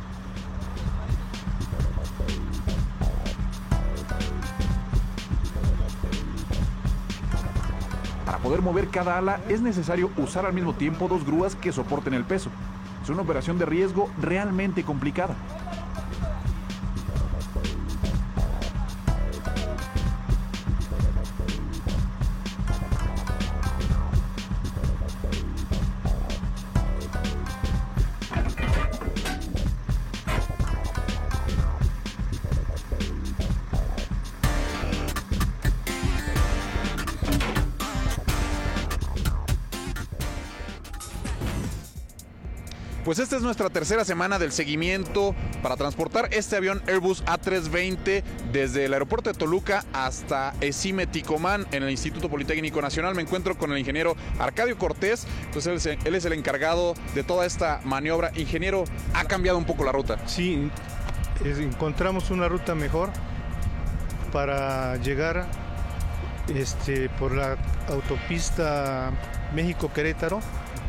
poder 8.40 8.60
mover 8.60 8.88
cada 8.88 9.18
ala 9.18 9.40
es 9.48 9.62
necesario 9.62 10.10
usar 10.18 10.44
al 10.46 10.52
mismo 10.52 10.74
tiempo 10.74 11.08
dos 11.08 11.24
grúas 11.24 11.56
que 11.56 11.72
soporten 11.72 12.14
el 12.14 12.24
peso. 12.24 12.50
Es 13.02 13.08
una 13.08 13.22
operación 13.22 13.58
de 13.58 13.64
riesgo 13.64 14.10
realmente 14.20 14.84
complicada. 14.84 15.34
Pues 43.04 43.18
esta 43.18 43.36
es 43.36 43.42
nuestra 43.42 43.68
tercera 43.68 44.02
semana 44.02 44.38
del 44.38 44.50
seguimiento 44.50 45.34
para 45.62 45.76
transportar 45.76 46.30
este 46.32 46.56
avión 46.56 46.82
Airbus 46.86 47.22
A320 47.26 48.22
desde 48.50 48.86
el 48.86 48.94
aeropuerto 48.94 49.30
de 49.30 49.38
Toluca 49.38 49.84
hasta 49.92 50.54
Esime 50.62 51.06
Ticomán 51.06 51.66
en 51.72 51.82
el 51.82 51.90
Instituto 51.90 52.30
Politécnico 52.30 52.80
Nacional. 52.80 53.14
Me 53.14 53.20
encuentro 53.20 53.58
con 53.58 53.70
el 53.72 53.78
ingeniero 53.78 54.16
Arcadio 54.38 54.78
Cortés, 54.78 55.26
pues 55.52 55.66
él, 55.66 55.76
es 56.14 56.24
el 56.24 56.32
encargado 56.32 56.94
de 57.14 57.22
toda 57.22 57.44
esta 57.44 57.82
maniobra. 57.84 58.30
Ingeniero, 58.36 58.84
¿ha 59.12 59.24
cambiado 59.24 59.58
un 59.58 59.66
poco 59.66 59.84
la 59.84 59.92
ruta? 59.92 60.26
Sí, 60.26 60.70
encontramos 61.44 62.30
una 62.30 62.48
ruta 62.48 62.74
mejor 62.74 63.10
para 64.32 64.96
llegar 64.96 65.46
este, 66.48 67.10
por 67.10 67.32
la 67.32 67.58
autopista 67.90 69.12
México-Querétaro 69.54 70.40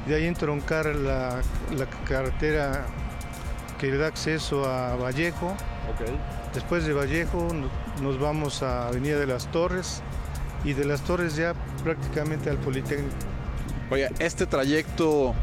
de 0.06 0.16
ahí 0.16 0.26
entroncar 0.26 0.88
la, 0.88 1.42
la 1.76 1.86
carretera 2.08 2.86
que 3.80 3.88
le 3.88 3.98
da 3.98 4.08
acceso 4.08 4.66
a 4.66 4.96
Vallejo. 4.96 5.56
Después 6.54 6.86
de 6.86 6.94
Vallejo 6.94 7.48
nos 8.02 8.20
vamos 8.20 8.64
a 8.64 8.88
Avenida 8.88 9.20
de 9.20 9.28
las 9.28 9.52
Torres 9.52 10.02
y 10.64 10.74
de 10.74 10.86
las 10.86 11.02
Torres 11.02 11.36
ya 11.36 11.54
prácticamente 11.84 12.50
al 12.50 12.58
Politécnico. 12.58 13.16
Oye, 13.92 14.10
este 14.20 14.46
trayecto 14.48 15.36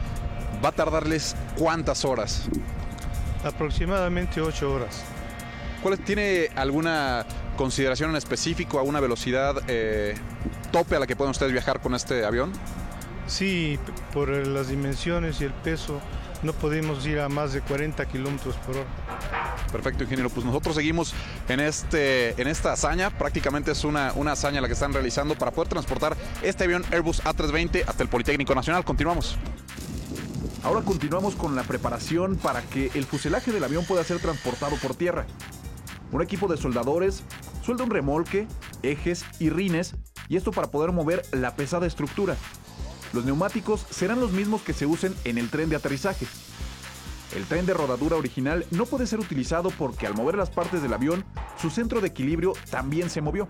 va 0.65 0.71
a 0.71 0.73
tardarles 0.73 1.37
cuántas 1.57 2.05
horas? 2.05 2.49
Aproximadamente 3.45 4.41
8 4.41 4.73
horas. 4.73 5.03
¿Cuál 5.83 5.99
tiene 5.99 6.49
alguna 6.55 7.27
consideración 7.57 8.11
en 8.11 8.17
específico 8.17 8.79
a 8.79 8.83
una 8.83 9.01
velocidad 9.01 9.57
eh, 9.69 10.15
tope 10.71 10.97
a 10.97 11.01
la 11.01 11.07
que 11.07 11.17
pueden 11.17 11.33
ustedes 11.33 11.53
viajar 11.53 11.81
con 11.81 11.95
este 11.95 12.25
avión? 12.25 12.53
Sí, 13.27 13.79
por 14.13 14.29
las 14.29 14.69
dimensiones 14.69 15.41
y 15.41 15.45
el 15.45 15.53
peso 15.53 16.01
no 16.43 16.53
podemos 16.53 17.07
ir 17.07 17.21
a 17.21 17.29
más 17.29 17.53
de 17.53 17.61
40 17.61 18.05
kilómetros 18.07 18.57
por 18.57 18.77
hora. 18.77 18.87
Perfecto, 19.71 20.03
ingeniero. 20.03 20.29
Pues 20.29 20.45
nosotros 20.45 20.75
seguimos 20.75 21.15
en, 21.49 21.61
este, 21.61 22.41
en 22.41 22.49
esta 22.49 22.73
hazaña. 22.73 23.11
Prácticamente 23.11 23.71
es 23.71 23.85
una, 23.85 24.13
una 24.17 24.33
hazaña 24.33 24.61
la 24.61 24.67
que 24.67 24.75
están 24.75 24.93
realizando 24.93 25.35
para 25.37 25.53
poder 25.53 25.69
transportar 25.69 26.17
este 26.43 26.65
avión 26.65 26.85
Airbus 26.91 27.23
A320 27.23 27.85
hasta 27.87 28.03
el 28.03 28.09
Politécnico 28.09 28.55
Nacional. 28.55 28.85
Continuamos. 28.85 29.37
Ahora 30.65 30.83
continuamos 30.83 31.35
con 31.35 31.57
la 31.57 31.63
preparación 31.65 32.37
para 32.37 32.63
que 32.63 32.91
el 32.95 33.05
fuselaje 33.05 33.51
del 33.51 33.65
avión 33.65 33.85
pueda 33.85 34.05
ser 34.05 34.19
transportado 34.21 34.77
por 34.77 34.95
tierra. 34.95 35.27
Un 36.13 36.23
equipo 36.23 36.47
de 36.47 36.57
soldadores 36.57 37.25
suelda 37.65 37.85
un 37.85 37.91
remolque, 37.91 38.47
ejes 38.83 39.25
y 39.39 39.51
rines, 39.51 39.95
y 40.29 40.37
esto 40.37 40.51
para 40.51 40.71
poder 40.71 40.93
mover 40.93 41.23
la 41.33 41.57
pesada 41.57 41.87
estructura. 41.87 42.37
Los 43.13 43.25
neumáticos 43.25 43.87
serán 43.91 44.21
los 44.21 44.33
mismos 44.33 44.63
que 44.63 44.73
se 44.73 44.87
usen 44.87 45.15
en 45.25 45.39
el 45.39 45.51
tren 45.51 45.69
de 45.69 45.77
aterrizaje. 45.77 46.27
El 47.37 47.45
tren 47.45 47.67
de 47.67 47.75
rodadura 47.75 48.17
original 48.17 48.67
no 48.71 48.87
puede 48.87 49.07
ser 49.07 49.21
utilizado 49.21 49.71
porque 49.71 50.07
al 50.07 50.15
mover 50.15 50.37
las 50.37 50.51
partes 50.51 50.83
del 50.83 50.93
avión, 50.93 51.25
su 51.61 51.71
centro 51.71 52.01
de 52.01 52.09
equilibrio 52.09 52.53
también 52.71 53.11
se 53.11 53.21
movió. 53.21 53.47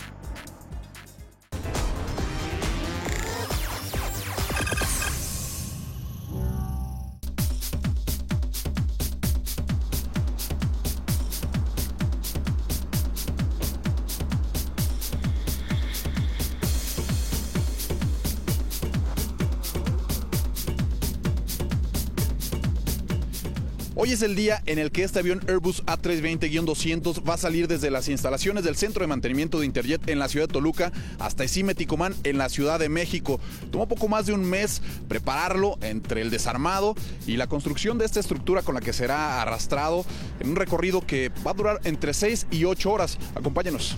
Es 24.12 24.20
el 24.20 24.36
día 24.36 24.62
en 24.66 24.78
el 24.78 24.90
que 24.90 25.04
este 25.04 25.20
avión 25.20 25.40
Airbus 25.48 25.82
A320-200 25.86 27.26
va 27.26 27.32
a 27.32 27.38
salir 27.38 27.66
desde 27.66 27.90
las 27.90 28.08
instalaciones 28.08 28.62
del 28.62 28.76
Centro 28.76 29.00
de 29.00 29.06
Mantenimiento 29.06 29.58
de 29.58 29.64
Interjet 29.64 30.06
en 30.06 30.18
la 30.18 30.28
ciudad 30.28 30.48
de 30.48 30.52
Toluca 30.52 30.92
hasta 31.18 31.44
Esime 31.44 31.74
Ticomán 31.74 32.14
en 32.22 32.36
la 32.36 32.50
Ciudad 32.50 32.78
de 32.78 32.90
México. 32.90 33.40
Tomó 33.70 33.88
poco 33.88 34.08
más 34.08 34.26
de 34.26 34.34
un 34.34 34.44
mes 34.44 34.82
prepararlo 35.08 35.78
entre 35.80 36.20
el 36.20 36.28
desarmado 36.28 36.94
y 37.26 37.38
la 37.38 37.46
construcción 37.46 37.96
de 37.96 38.04
esta 38.04 38.20
estructura 38.20 38.60
con 38.60 38.74
la 38.74 38.82
que 38.82 38.92
será 38.92 39.40
arrastrado 39.40 40.04
en 40.40 40.50
un 40.50 40.56
recorrido 40.56 41.00
que 41.00 41.30
va 41.46 41.52
a 41.52 41.54
durar 41.54 41.80
entre 41.84 42.12
6 42.12 42.48
y 42.50 42.64
8 42.66 42.92
horas. 42.92 43.16
Acompáñenos. 43.34 43.96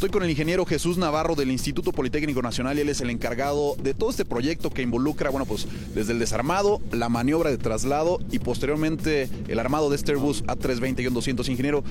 Estoy 0.00 0.08
con 0.12 0.22
el 0.22 0.30
ingeniero 0.30 0.64
Jesús 0.64 0.96
Navarro 0.96 1.34
del 1.34 1.50
Instituto 1.50 1.92
Politécnico 1.92 2.40
Nacional 2.40 2.78
y 2.78 2.80
él 2.80 2.88
es 2.88 3.02
el 3.02 3.10
encargado 3.10 3.76
de 3.82 3.92
todo 3.92 4.08
este 4.08 4.24
proyecto 4.24 4.70
que 4.70 4.80
involucra, 4.80 5.28
bueno, 5.28 5.44
pues 5.44 5.66
desde 5.94 6.14
el 6.14 6.18
desarmado, 6.18 6.80
la 6.90 7.10
maniobra 7.10 7.50
de 7.50 7.58
traslado 7.58 8.18
y 8.30 8.38
posteriormente 8.38 9.28
el 9.46 9.58
armado 9.58 9.90
de 9.90 9.96
este 9.96 10.12
Airbus 10.12 10.42
A320-200. 10.44 11.50
Ingeniero, 11.50 11.84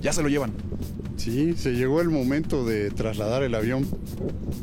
ya 0.00 0.14
se 0.14 0.22
lo 0.22 0.30
llevan. 0.30 0.54
Sí, 1.18 1.52
se 1.52 1.72
llegó 1.72 2.00
el 2.00 2.08
momento 2.08 2.64
de 2.64 2.90
trasladar 2.90 3.42
el 3.42 3.54
avión 3.54 3.86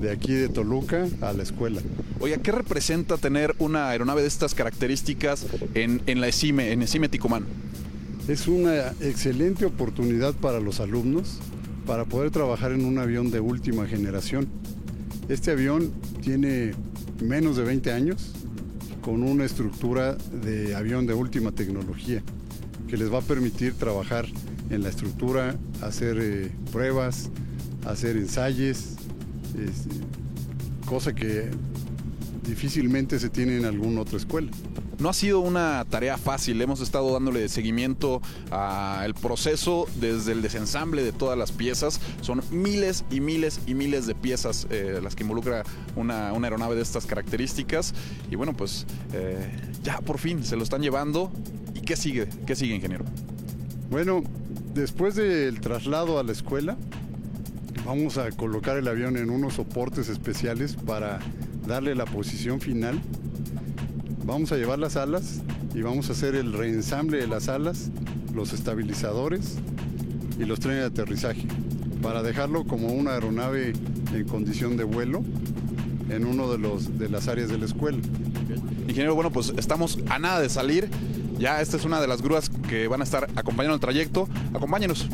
de 0.02 0.10
aquí 0.10 0.34
de 0.34 0.50
Toluca 0.50 1.08
a 1.22 1.34
la 1.34 1.44
escuela. 1.44 1.82
Oiga, 2.20 2.38
¿qué 2.38 2.52
representa 2.52 3.18
tener 3.18 3.54
una 3.60 3.90
aeronave 3.90 4.24
de 4.24 4.28
estas 4.28 4.56
características 4.56 5.46
en, 5.76 6.02
en 6.08 6.20
la 6.20 6.30
ESIME, 6.30 6.72
en 6.72 6.82
ESIME 6.82 7.10
Ticomán? 7.10 7.46
Es 8.28 8.48
una 8.48 8.88
excelente 9.02 9.66
oportunidad 9.66 10.34
para 10.34 10.60
los 10.60 10.80
alumnos 10.80 11.38
para 11.86 12.06
poder 12.06 12.32
trabajar 12.32 12.72
en 12.72 12.86
un 12.86 12.98
avión 12.98 13.32
de 13.32 13.40
última 13.40 13.86
generación. 13.88 14.48
Este 15.30 15.52
avión 15.52 15.92
tiene 16.22 16.72
menos 17.22 17.58
de 17.58 17.64
20 17.64 17.92
años 17.92 18.34
con 19.02 19.24
una 19.24 19.46
estructura 19.46 20.16
de 20.16 20.76
avión 20.76 21.08
de 21.08 21.14
última 21.14 21.52
tecnología 21.52 22.22
que 22.88 22.98
les 22.98 23.12
va 23.12 23.20
a 23.20 23.22
permitir 23.22 23.74
trabajar 23.74 24.26
en 24.70 24.84
la 24.84 24.90
estructura, 24.90 25.56
hacer 25.82 26.18
eh, 26.20 26.52
pruebas, 26.72 27.30
hacer 27.86 28.18
ensayos, 28.18 28.96
cosa 30.86 31.14
que 31.14 31.50
difícilmente 32.46 33.20
se 33.20 33.30
tiene 33.30 33.58
en 33.58 33.66
alguna 33.66 34.02
otra 34.02 34.18
escuela. 34.18 34.52
No 35.02 35.10
ha 35.10 35.14
sido 35.14 35.40
una 35.40 35.84
tarea 35.90 36.16
fácil, 36.16 36.62
hemos 36.62 36.80
estado 36.80 37.12
dándole 37.12 37.50
seguimiento 37.50 38.22
al 38.52 39.16
proceso 39.16 39.88
desde 39.96 40.32
el 40.32 40.44
desensamble 40.44 41.02
de 41.02 41.12
todas 41.12 41.36
las 41.36 41.52
piezas. 41.52 42.00
Son 42.22 42.44
miles 42.52 43.04
y 43.10 43.20
miles 43.20 43.62
y 43.66 43.74
miles 43.74 44.06
de 44.06 44.14
piezas 44.14 44.68
eh, 44.70 45.00
las 45.02 45.16
que 45.16 45.24
involucra 45.24 45.64
una, 45.96 46.30
aeronave 46.30 46.76
de 46.76 46.84
estas 46.84 47.08
características. 47.08 47.96
Y 48.30 48.36
bueno, 48.36 48.54
pues 48.54 48.86
eh, 49.14 49.50
ya 49.82 49.98
por 50.02 50.20
fin 50.20 50.44
se 50.44 50.56
lo 50.56 50.62
están 50.62 50.84
llevando. 50.84 51.32
¿Y 51.74 51.82
qué 51.82 51.96
sigue? 51.96 52.30
¿Qué 52.46 52.56
sigue, 52.56 52.76
ingeniero? 52.76 53.04
Bueno, 53.90 54.22
después 54.76 55.16
del 55.16 55.62
traslado 55.62 56.20
a 56.20 56.24
la 56.24 56.32
escuela, 56.32 56.78
vamos 57.88 58.20
a 58.20 58.30
colocar 58.30 58.78
el 58.78 58.88
avión 58.88 59.18
en 59.18 59.32
unos 59.32 59.56
soportes 59.56 60.10
especiales 60.10 60.76
para 60.76 61.18
darle 61.66 61.96
la 61.96 62.06
posición 62.06 62.62
final 62.62 63.02
Vamos 64.24 64.52
a 64.52 64.58
llevar 64.58 64.80
las 64.80 64.96
alas 64.96 65.42
y 65.74 65.82
vamos 65.82 66.10
a 66.10 66.14
hacer 66.14 66.36
el 66.36 66.54
reensamble 66.54 67.18
de 67.18 67.28
las 67.28 67.50
alas, 67.50 67.90
los 68.34 68.54
estabilizadores 68.54 69.58
y 70.40 70.46
los 70.46 70.60
trenes 70.60 70.82
de 70.82 70.86
aterrizaje 70.88 71.48
para 72.02 72.24
dejarlo 72.24 72.66
como 72.66 72.88
una 72.90 73.14
aeronave 73.14 73.74
en 74.14 74.28
condición 74.28 74.78
de 74.78 74.84
vuelo 74.84 75.24
en 76.10 76.26
uno 76.26 76.52
de, 76.52 76.58
los, 76.58 76.98
de 76.98 77.10
las 77.10 77.28
áreas 77.28 77.50
de 77.50 77.58
la 77.58 77.66
escuela. 77.66 77.98
Ingeniero, 78.88 79.16
bueno, 79.16 79.32
pues 79.32 79.54
estamos 79.58 80.00
a 80.10 80.20
nada 80.20 80.40
de 80.40 80.50
salir. 80.50 80.90
Ya 81.38 81.62
esta 81.62 81.78
es 81.78 81.86
una 81.86 82.02
de 82.02 82.08
las 82.08 82.22
grúas 82.22 82.50
que 82.50 82.88
van 82.88 83.02
a 83.02 83.04
estar 83.04 83.30
acompañando 83.36 83.76
el 83.76 83.82
trayecto. 83.82 84.28
Acompáñenos. 84.54 85.08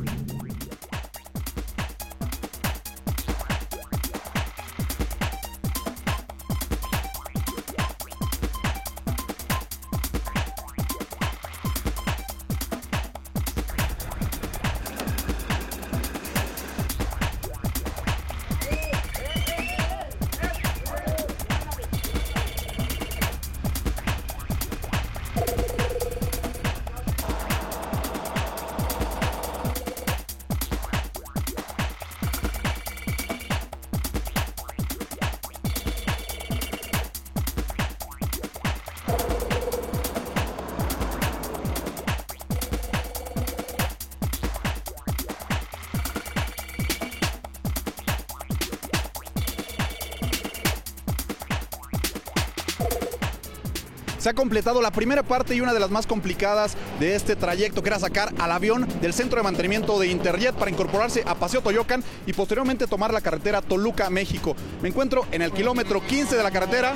Se 54.28 54.32
ha 54.32 54.34
completado 54.34 54.82
la 54.82 54.92
primera 54.92 55.24
parte 55.24 55.56
y 55.56 55.62
una 55.62 55.74
de 55.74 55.80
las 55.80 55.90
más 55.90 56.06
complicadas 56.06 56.76
de 57.00 57.16
este 57.16 57.38
trayecto, 57.38 57.82
que 57.82 57.88
era 57.88 57.98
sacar 57.98 58.34
al 58.40 58.52
avión 58.52 58.86
del 59.00 59.14
centro 59.14 59.38
de 59.38 59.44
mantenimiento 59.44 59.98
de 59.98 60.08
Interjet 60.08 60.54
para 60.54 60.70
incorporarse 60.70 61.24
a 61.26 61.36
Paseo 61.36 61.62
Toyocan 61.62 62.04
y 62.26 62.34
posteriormente 62.34 62.88
tomar 62.88 63.14
la 63.14 63.22
carretera 63.22 63.62
Toluca, 63.62 64.10
México. 64.10 64.54
Me 64.82 64.90
encuentro 64.90 65.26
en 65.32 65.44
el 65.44 65.54
kilómetro 65.54 66.06
15 66.06 66.36
de 66.36 66.44
la 66.44 66.52
carretera. 66.52 66.94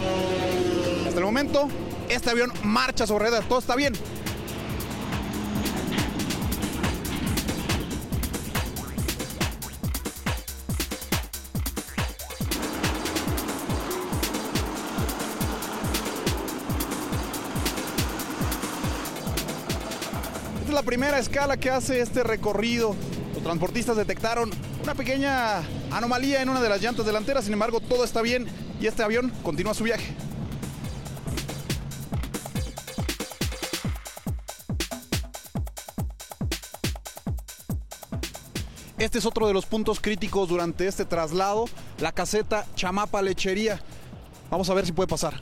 Hasta 1.08 1.20
el 1.20 1.24
momento, 1.24 1.70
este 2.10 2.32
avión 2.32 2.52
marcha 2.64 3.08
sobre 3.08 3.30
ruedas, 3.30 3.48
todo 3.48 3.60
está 3.60 3.78
bien. 3.78 3.94
Primera 21.12 21.28
escala 21.28 21.58
que 21.58 21.70
hace 21.70 22.00
este 22.00 22.24
recorrido. 22.24 22.96
Los 23.34 23.44
transportistas 23.44 23.98
detectaron 23.98 24.50
una 24.82 24.96
pequeña 24.96 25.58
anomalía 25.92 26.42
en 26.42 26.48
una 26.48 26.62
de 26.62 26.70
las 26.70 26.82
llantas 26.82 27.06
delanteras, 27.06 27.44
sin 27.44 27.52
embargo 27.52 27.82
todo 27.82 28.06
está 28.06 28.22
bien 28.22 28.48
y 28.80 28.88
este 28.88 29.04
avión 29.04 29.30
continúa 29.44 29.74
su 29.74 29.84
viaje. 29.84 30.16
Este 38.98 39.18
es 39.18 39.26
otro 39.26 39.48
de 39.48 39.54
los 39.54 39.66
puntos 39.66 40.00
críticos 40.00 40.48
durante 40.48 40.88
este 40.88 41.04
traslado, 41.04 41.66
la 42.00 42.14
caseta 42.14 42.66
Chamapa 42.76 43.22
Lechería. 43.22 43.82
Vamos 44.50 44.70
a 44.70 44.74
ver 44.74 44.86
si 44.86 44.94
puede 44.94 45.10
pasar. 45.10 45.34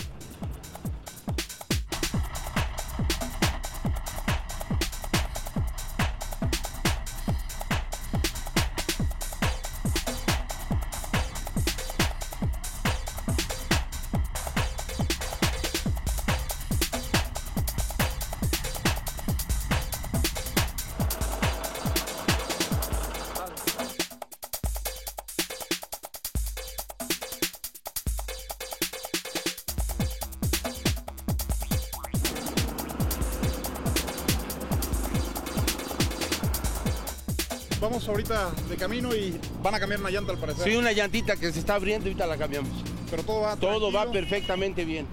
Vamos 37.81 38.07
ahorita 38.07 38.51
de 38.69 38.75
camino 38.75 39.15
y 39.15 39.39
van 39.63 39.73
a 39.73 39.79
cambiar 39.79 40.01
una 40.01 40.09
llanta 40.09 40.33
al 40.33 40.37
parecer. 40.37 40.65
Sí, 40.69 40.75
una 40.75 40.91
llantita 40.91 41.35
que 41.37 41.51
se 41.53 41.59
está 41.59 41.75
abriendo 41.75 42.07
y 42.07 42.09
ahorita 42.11 42.27
la 42.27 42.37
cambiamos. 42.37 42.71
Pero 43.09 43.23
todo 43.23 43.41
va 43.41 43.55
Todo 43.55 43.91
va 43.91 44.11
perfectamente 44.11 44.83
bien. 44.83 45.07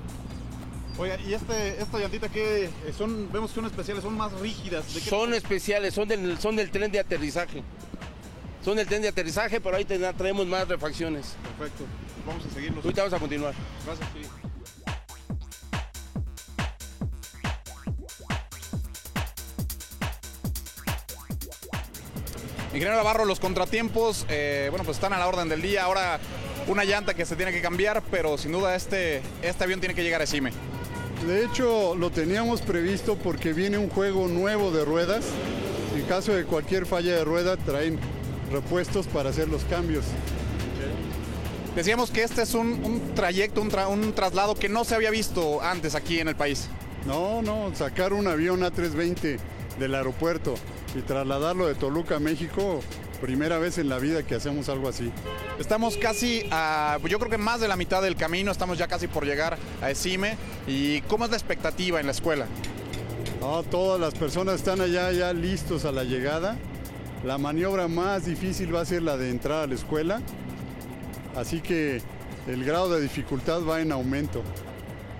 Oiga, 0.98 1.16
y 1.20 1.34
este, 1.34 1.80
esta 1.80 1.98
llantita 1.98 2.28
que 2.28 2.70
son, 2.96 3.30
vemos 3.30 3.50
que 3.50 3.56
son 3.56 3.66
especiales, 3.66 4.02
son 4.02 4.16
más 4.16 4.32
rígidas. 4.40 4.92
¿De 4.94 5.00
qué- 5.00 5.10
Son 5.10 5.32
especiales, 5.34 5.94
son 5.94 6.08
del, 6.08 6.38
son 6.38 6.56
del 6.56 6.70
tren 6.70 6.90
de 6.90 6.98
aterrizaje. 6.98 7.62
Son 8.64 8.76
del 8.76 8.86
tren 8.88 9.02
de 9.02 9.08
aterrizaje, 9.08 9.60
pero 9.60 9.76
ahí 9.76 9.84
traemos 9.84 10.46
más 10.46 10.66
refacciones. 10.66 11.34
Perfecto. 11.58 11.84
Vamos 12.26 12.44
a 12.46 12.54
seguirlos. 12.54 12.84
Ahorita 12.84 13.02
vamos 13.02 13.14
a 13.14 13.20
continuar. 13.20 13.54
Gracias. 13.84 14.08
sí. 14.14 14.45
Ingeniero 22.76 22.96
Navarro, 22.98 23.24
los 23.24 23.40
contratiempos, 23.40 24.26
eh, 24.28 24.66
bueno, 24.70 24.84
pues 24.84 24.98
están 24.98 25.14
a 25.14 25.18
la 25.18 25.26
orden 25.26 25.48
del 25.48 25.62
día. 25.62 25.84
Ahora 25.84 26.20
una 26.66 26.84
llanta 26.84 27.14
que 27.14 27.24
se 27.24 27.34
tiene 27.34 27.50
que 27.52 27.62
cambiar, 27.62 28.02
pero 28.10 28.36
sin 28.36 28.52
duda 28.52 28.74
este, 28.76 29.22
este 29.40 29.64
avión 29.64 29.80
tiene 29.80 29.94
que 29.94 30.02
llegar 30.02 30.20
a 30.20 30.24
Esime. 30.24 30.52
De 31.26 31.42
hecho, 31.42 31.94
lo 31.96 32.10
teníamos 32.10 32.60
previsto 32.60 33.16
porque 33.16 33.54
viene 33.54 33.78
un 33.78 33.88
juego 33.88 34.28
nuevo 34.28 34.70
de 34.70 34.84
ruedas. 34.84 35.24
En 35.94 36.02
caso 36.02 36.34
de 36.34 36.44
cualquier 36.44 36.84
falla 36.84 37.14
de 37.16 37.24
rueda, 37.24 37.56
traen 37.56 37.98
repuestos 38.52 39.06
para 39.06 39.30
hacer 39.30 39.48
los 39.48 39.64
cambios. 39.64 40.04
Decíamos 41.74 42.10
que 42.10 42.22
este 42.24 42.42
es 42.42 42.52
un, 42.52 42.68
un 42.84 43.14
trayecto, 43.14 43.62
un, 43.62 43.70
tra- 43.70 43.88
un 43.88 44.12
traslado 44.12 44.54
que 44.54 44.68
no 44.68 44.84
se 44.84 44.94
había 44.94 45.10
visto 45.10 45.62
antes 45.62 45.94
aquí 45.94 46.20
en 46.20 46.28
el 46.28 46.36
país. 46.36 46.68
No, 47.06 47.40
no, 47.40 47.74
sacar 47.74 48.12
un 48.12 48.26
avión 48.26 48.60
A320 48.60 49.38
del 49.78 49.94
aeropuerto 49.94 50.54
y 50.96 51.02
trasladarlo 51.02 51.66
de 51.66 51.74
Toluca 51.74 52.16
a 52.16 52.20
México, 52.20 52.80
primera 53.20 53.58
vez 53.58 53.78
en 53.78 53.88
la 53.88 53.98
vida 53.98 54.22
que 54.22 54.34
hacemos 54.34 54.68
algo 54.68 54.88
así. 54.88 55.10
Estamos 55.58 55.96
casi 55.96 56.44
a, 56.50 56.98
yo 57.08 57.18
creo 57.18 57.30
que 57.30 57.38
más 57.38 57.60
de 57.60 57.68
la 57.68 57.76
mitad 57.76 58.02
del 58.02 58.16
camino, 58.16 58.50
estamos 58.50 58.78
ya 58.78 58.88
casi 58.88 59.06
por 59.06 59.26
llegar 59.26 59.58
a 59.82 59.90
Esime. 59.90 60.36
¿Y 60.66 61.02
cómo 61.02 61.24
es 61.24 61.30
la 61.30 61.36
expectativa 61.36 62.00
en 62.00 62.06
la 62.06 62.12
escuela? 62.12 62.46
Todas 63.70 64.00
las 64.00 64.14
personas 64.14 64.56
están 64.56 64.80
allá 64.80 65.12
ya 65.12 65.32
listos 65.32 65.84
a 65.84 65.92
la 65.92 66.04
llegada. 66.04 66.56
La 67.24 67.38
maniobra 67.38 67.86
más 67.88 68.26
difícil 68.26 68.74
va 68.74 68.80
a 68.80 68.84
ser 68.84 69.02
la 69.02 69.16
de 69.16 69.30
entrar 69.30 69.64
a 69.64 69.66
la 69.66 69.74
escuela. 69.74 70.20
Así 71.36 71.60
que 71.60 72.00
el 72.48 72.64
grado 72.64 72.90
de 72.90 73.00
dificultad 73.00 73.62
va 73.62 73.80
en 73.80 73.92
aumento. 73.92 74.42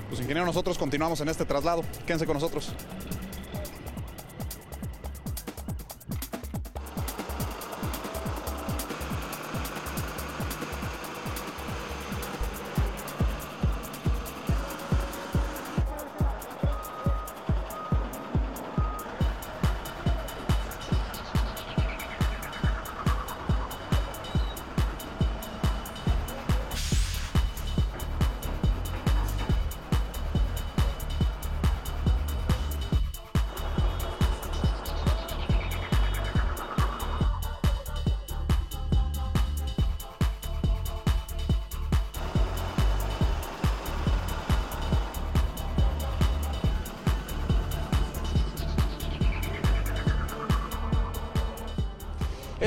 Pues 0.09 0.21
ingeniero, 0.21 0.47
nosotros 0.47 0.79
continuamos 0.79 1.21
en 1.21 1.29
este 1.29 1.45
traslado. 1.45 1.85
Quédense 2.07 2.27
con 2.27 2.35
nosotros. 2.35 2.73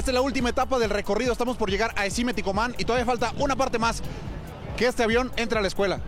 Esta 0.10 0.18
es 0.18 0.24
la 0.24 0.26
última 0.26 0.50
etapa 0.50 0.80
del 0.80 0.90
recorrido. 0.90 1.32
Estamos 1.32 1.56
por 1.56 1.70
llegar 1.70 1.94
a 1.96 2.08
Esime 2.08 2.34
Ticomán 2.34 2.74
y 2.80 2.84
todavía 2.84 3.06
falta 3.06 3.32
una 3.38 3.56
parte 3.56 3.78
más. 3.78 4.02
Que 4.76 4.88
este 4.88 5.04
avión 5.04 5.32
entre 5.36 5.60
a 5.60 5.62
la 5.62 5.68
escuela. 5.68 6.00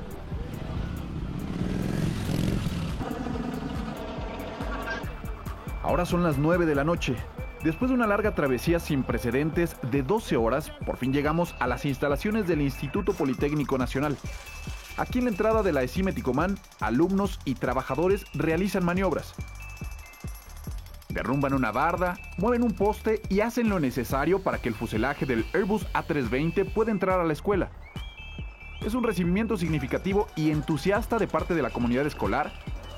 Ahora 5.84 6.08
son 6.08 6.24
las 6.24 6.40
9 6.40 6.66
de 6.66 6.74
la 6.74 6.84
noche. 6.84 7.16
Después 7.64 7.90
de 7.90 7.96
una 7.96 8.08
larga 8.08 8.34
travesía 8.34 8.80
sin 8.80 9.04
precedentes 9.04 9.76
de 9.92 10.02
12 10.02 10.36
horas, 10.36 10.72
por 10.84 10.98
fin 10.98 11.14
llegamos 11.14 11.54
a 11.60 11.68
las 11.68 11.86
instalaciones 11.86 12.48
del 12.48 12.62
Instituto 12.62 13.14
Politécnico 13.14 13.78
Nacional. 13.78 14.18
Aquí 14.98 15.20
en 15.20 15.26
la 15.26 15.30
entrada 15.30 15.62
de 15.62 15.74
la 15.74 15.84
ESIME 15.84 16.12
Ticomán, 16.12 16.58
alumnos 16.80 17.40
y 17.46 17.54
trabajadores 17.54 18.26
realizan 18.34 18.84
maniobras. 18.84 19.36
Derrumban 21.12 21.54
una 21.54 21.72
barda, 21.72 22.20
mueven 22.38 22.64
un 22.64 22.72
poste 22.72 23.22
y 23.28 23.42
hacen 23.42 23.70
lo 23.70 23.80
necesario 23.80 24.42
para 24.42 24.60
que 24.60 24.70
el 24.70 24.76
fuselaje 24.76 25.26
del 25.26 25.46
Airbus 25.54 25.86
A320 25.94 26.72
pueda 26.72 26.92
entrar 26.92 27.20
a 27.20 27.26
la 27.26 27.34
escuela. 27.34 27.72
Es 28.82 28.94
un 28.94 29.04
recibimiento 29.04 29.58
significativo 29.58 30.28
y 30.36 30.52
entusiasta 30.52 31.20
de 31.20 31.28
parte 31.28 31.54
de 31.54 31.62
la 31.62 31.70
comunidad 31.70 32.08
escolar, 32.08 32.52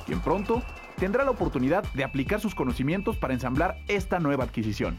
quien 0.06 0.22
pronto 0.22 0.62
tendrá 0.98 1.24
la 1.24 1.32
oportunidad 1.32 1.84
de 1.94 2.04
aplicar 2.04 2.40
sus 2.40 2.56
conocimientos 2.56 3.18
para 3.18 3.34
ensamblar 3.34 3.78
esta 3.88 4.20
nueva 4.20 4.44
adquisición. 4.44 4.98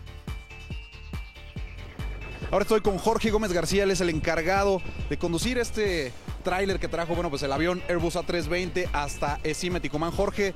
Ahora 2.51 2.65
estoy 2.65 2.81
con 2.81 2.99
Jorge 2.99 3.31
Gómez 3.31 3.53
García, 3.53 3.85
él 3.85 3.91
es 3.91 4.01
el 4.01 4.11
encargado 4.11 4.83
de 5.09 5.17
conducir 5.17 5.59
este 5.59 6.13
tráiler 6.43 6.79
que 6.79 6.89
trajo, 6.89 7.15
bueno, 7.15 7.31
pues 7.31 7.43
el 7.43 7.53
avión 7.53 7.83
Airbus 7.89 8.17
A320 8.17 8.89
hasta 8.93 9.41
Esime 9.43 9.81
Ticomán. 9.81 10.11
Jorge, 10.13 10.53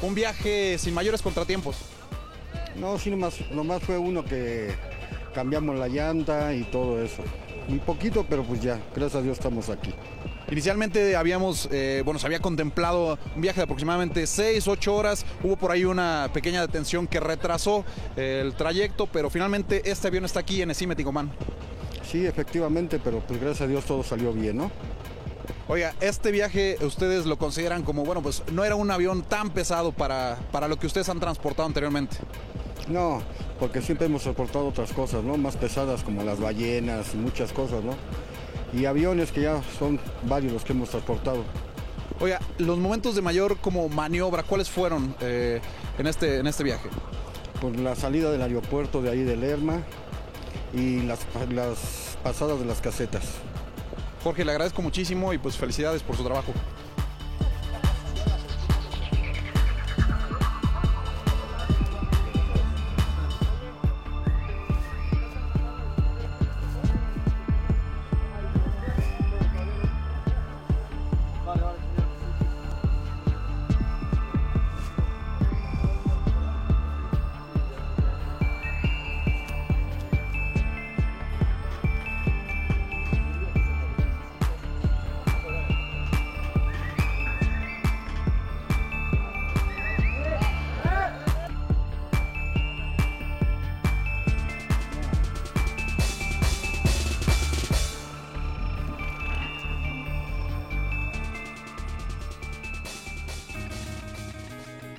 un 0.00 0.14
viaje 0.14 0.78
sin 0.78 0.94
mayores 0.94 1.20
contratiempos. 1.20 1.76
No, 2.76 2.98
sí, 2.98 3.10
nomás, 3.10 3.34
nomás 3.50 3.82
fue 3.82 3.98
uno 3.98 4.24
que 4.24 4.70
cambiamos 5.34 5.76
la 5.76 5.88
llanta 5.88 6.54
y 6.54 6.64
todo 6.64 7.02
eso. 7.02 7.22
Un 7.68 7.78
poquito, 7.78 8.26
pero 8.28 8.42
pues 8.42 8.60
ya, 8.60 8.80
gracias 8.94 9.16
a 9.16 9.22
Dios 9.22 9.38
estamos 9.38 9.68
aquí. 9.68 9.92
Inicialmente 10.50 11.16
habíamos, 11.16 11.68
eh, 11.72 12.02
bueno, 12.04 12.20
se 12.20 12.26
había 12.26 12.40
contemplado 12.40 13.18
un 13.34 13.40
viaje 13.40 13.60
de 13.60 13.64
aproximadamente 13.64 14.26
6, 14.26 14.68
8 14.68 14.94
horas. 14.94 15.24
Hubo 15.42 15.56
por 15.56 15.70
ahí 15.70 15.84
una 15.84 16.28
pequeña 16.34 16.60
detención 16.60 17.06
que 17.06 17.20
retrasó 17.20 17.84
eh, 18.16 18.42
el 18.44 18.54
trayecto, 18.54 19.06
pero 19.06 19.30
finalmente 19.30 19.82
este 19.90 20.08
avión 20.08 20.24
está 20.24 20.40
aquí 20.40 20.60
en 20.60 20.70
Esime 20.70 20.94
Ticomán. 20.94 21.30
Sí, 22.10 22.26
efectivamente, 22.26 23.00
pero 23.02 23.20
pues 23.20 23.40
gracias 23.40 23.62
a 23.62 23.66
Dios 23.66 23.84
todo 23.84 24.02
salió 24.02 24.32
bien, 24.32 24.58
¿no? 24.58 24.70
Oiga, 25.68 25.94
este 26.00 26.30
viaje 26.30 26.76
ustedes 26.82 27.24
lo 27.24 27.38
consideran 27.38 27.82
como, 27.82 28.04
bueno, 28.04 28.20
pues 28.20 28.42
no 28.52 28.64
era 28.64 28.74
un 28.74 28.90
avión 28.90 29.22
tan 29.22 29.50
pesado 29.50 29.92
para, 29.92 30.38
para 30.50 30.68
lo 30.68 30.78
que 30.78 30.86
ustedes 30.86 31.08
han 31.08 31.20
transportado 31.20 31.66
anteriormente. 31.66 32.18
No, 32.88 33.22
porque 33.60 33.80
siempre 33.80 34.06
hemos 34.06 34.22
transportado 34.22 34.68
otras 34.68 34.92
cosas, 34.92 35.22
¿no? 35.22 35.36
Más 35.36 35.56
pesadas 35.56 36.02
como 36.02 36.24
las 36.24 36.40
ballenas 36.40 37.14
y 37.14 37.16
muchas 37.16 37.52
cosas, 37.52 37.82
¿no? 37.84 37.94
Y 38.78 38.86
aviones 38.86 39.32
que 39.32 39.42
ya 39.42 39.62
son 39.78 40.00
varios 40.24 40.52
los 40.52 40.64
que 40.64 40.72
hemos 40.72 40.90
transportado. 40.90 41.44
Oiga, 42.20 42.40
los 42.58 42.78
momentos 42.78 43.14
de 43.14 43.22
mayor 43.22 43.58
como 43.58 43.88
maniobra, 43.88 44.42
¿cuáles 44.42 44.70
fueron 44.70 45.14
eh, 45.20 45.60
en, 45.98 46.06
este, 46.06 46.38
en 46.38 46.46
este 46.46 46.64
viaje? 46.64 46.88
por 47.62 47.78
la 47.78 47.94
salida 47.94 48.32
del 48.32 48.42
aeropuerto 48.42 49.00
de 49.02 49.10
ahí 49.10 49.22
de 49.22 49.36
Lerma 49.36 49.82
y 50.74 51.02
las, 51.02 51.20
las 51.52 52.18
pasadas 52.24 52.58
de 52.58 52.64
las 52.64 52.80
casetas. 52.80 53.22
Jorge, 54.24 54.44
le 54.44 54.50
agradezco 54.50 54.82
muchísimo 54.82 55.32
y 55.32 55.38
pues 55.38 55.56
felicidades 55.56 56.02
por 56.02 56.16
su 56.16 56.24
trabajo. 56.24 56.52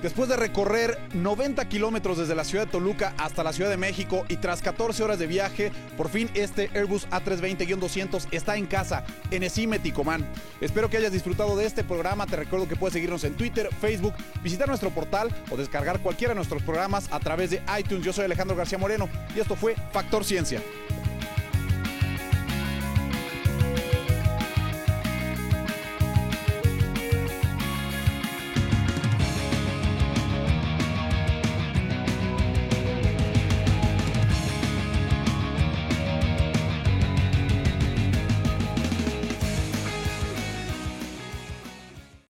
Después 0.04 0.28
de 0.28 0.36
recorrer 0.36 1.00
90 1.14 1.70
kilómetros 1.70 2.18
desde 2.18 2.36
la 2.36 2.44
ciudad 2.44 2.66
de 2.66 2.72
Toluca 2.74 3.14
hasta 3.18 3.42
la 3.42 3.54
Ciudad 3.54 3.70
de 3.70 3.78
México 3.78 4.26
y 4.28 4.36
tras 4.36 4.62
14 4.62 5.02
horas 5.02 5.18
de 5.18 5.28
viaje, 5.28 5.72
por 5.96 6.10
fin 6.10 6.30
este 6.34 6.70
Airbus 6.76 7.08
A320-200 7.10 8.28
está 8.32 8.58
en 8.58 8.66
casa, 8.66 9.06
en 9.32 9.44
Esime 9.44 9.80
Ticomán. 9.80 10.30
Espero 10.60 10.90
que 10.90 10.98
hayas 10.98 11.14
disfrutado 11.14 11.56
de 11.56 11.66
este 11.66 11.86
programa. 11.86 12.26
Te 12.26 12.36
recuerdo 12.36 12.68
que 12.68 12.76
puedes 12.76 12.92
seguirnos 12.92 13.24
en 13.24 13.36
Twitter, 13.36 13.70
Facebook, 13.80 14.14
visitar 14.44 14.68
nuestro 14.68 14.90
portal 14.90 15.34
o 15.50 15.56
descargar 15.56 16.02
cualquiera 16.02 16.34
de 16.34 16.36
nuestros 16.36 16.62
programas 16.64 17.08
a 17.10 17.22
través 17.22 17.52
de 17.52 17.62
iTunes. 17.80 18.04
Yo 18.04 18.12
soy 18.12 18.26
Alejandro 18.26 18.58
García 18.58 18.78
Moreno 18.78 19.08
y 19.34 19.40
esto 19.40 19.56
fue 19.56 19.74
Factor 19.94 20.26
Ciencia. 20.26 20.62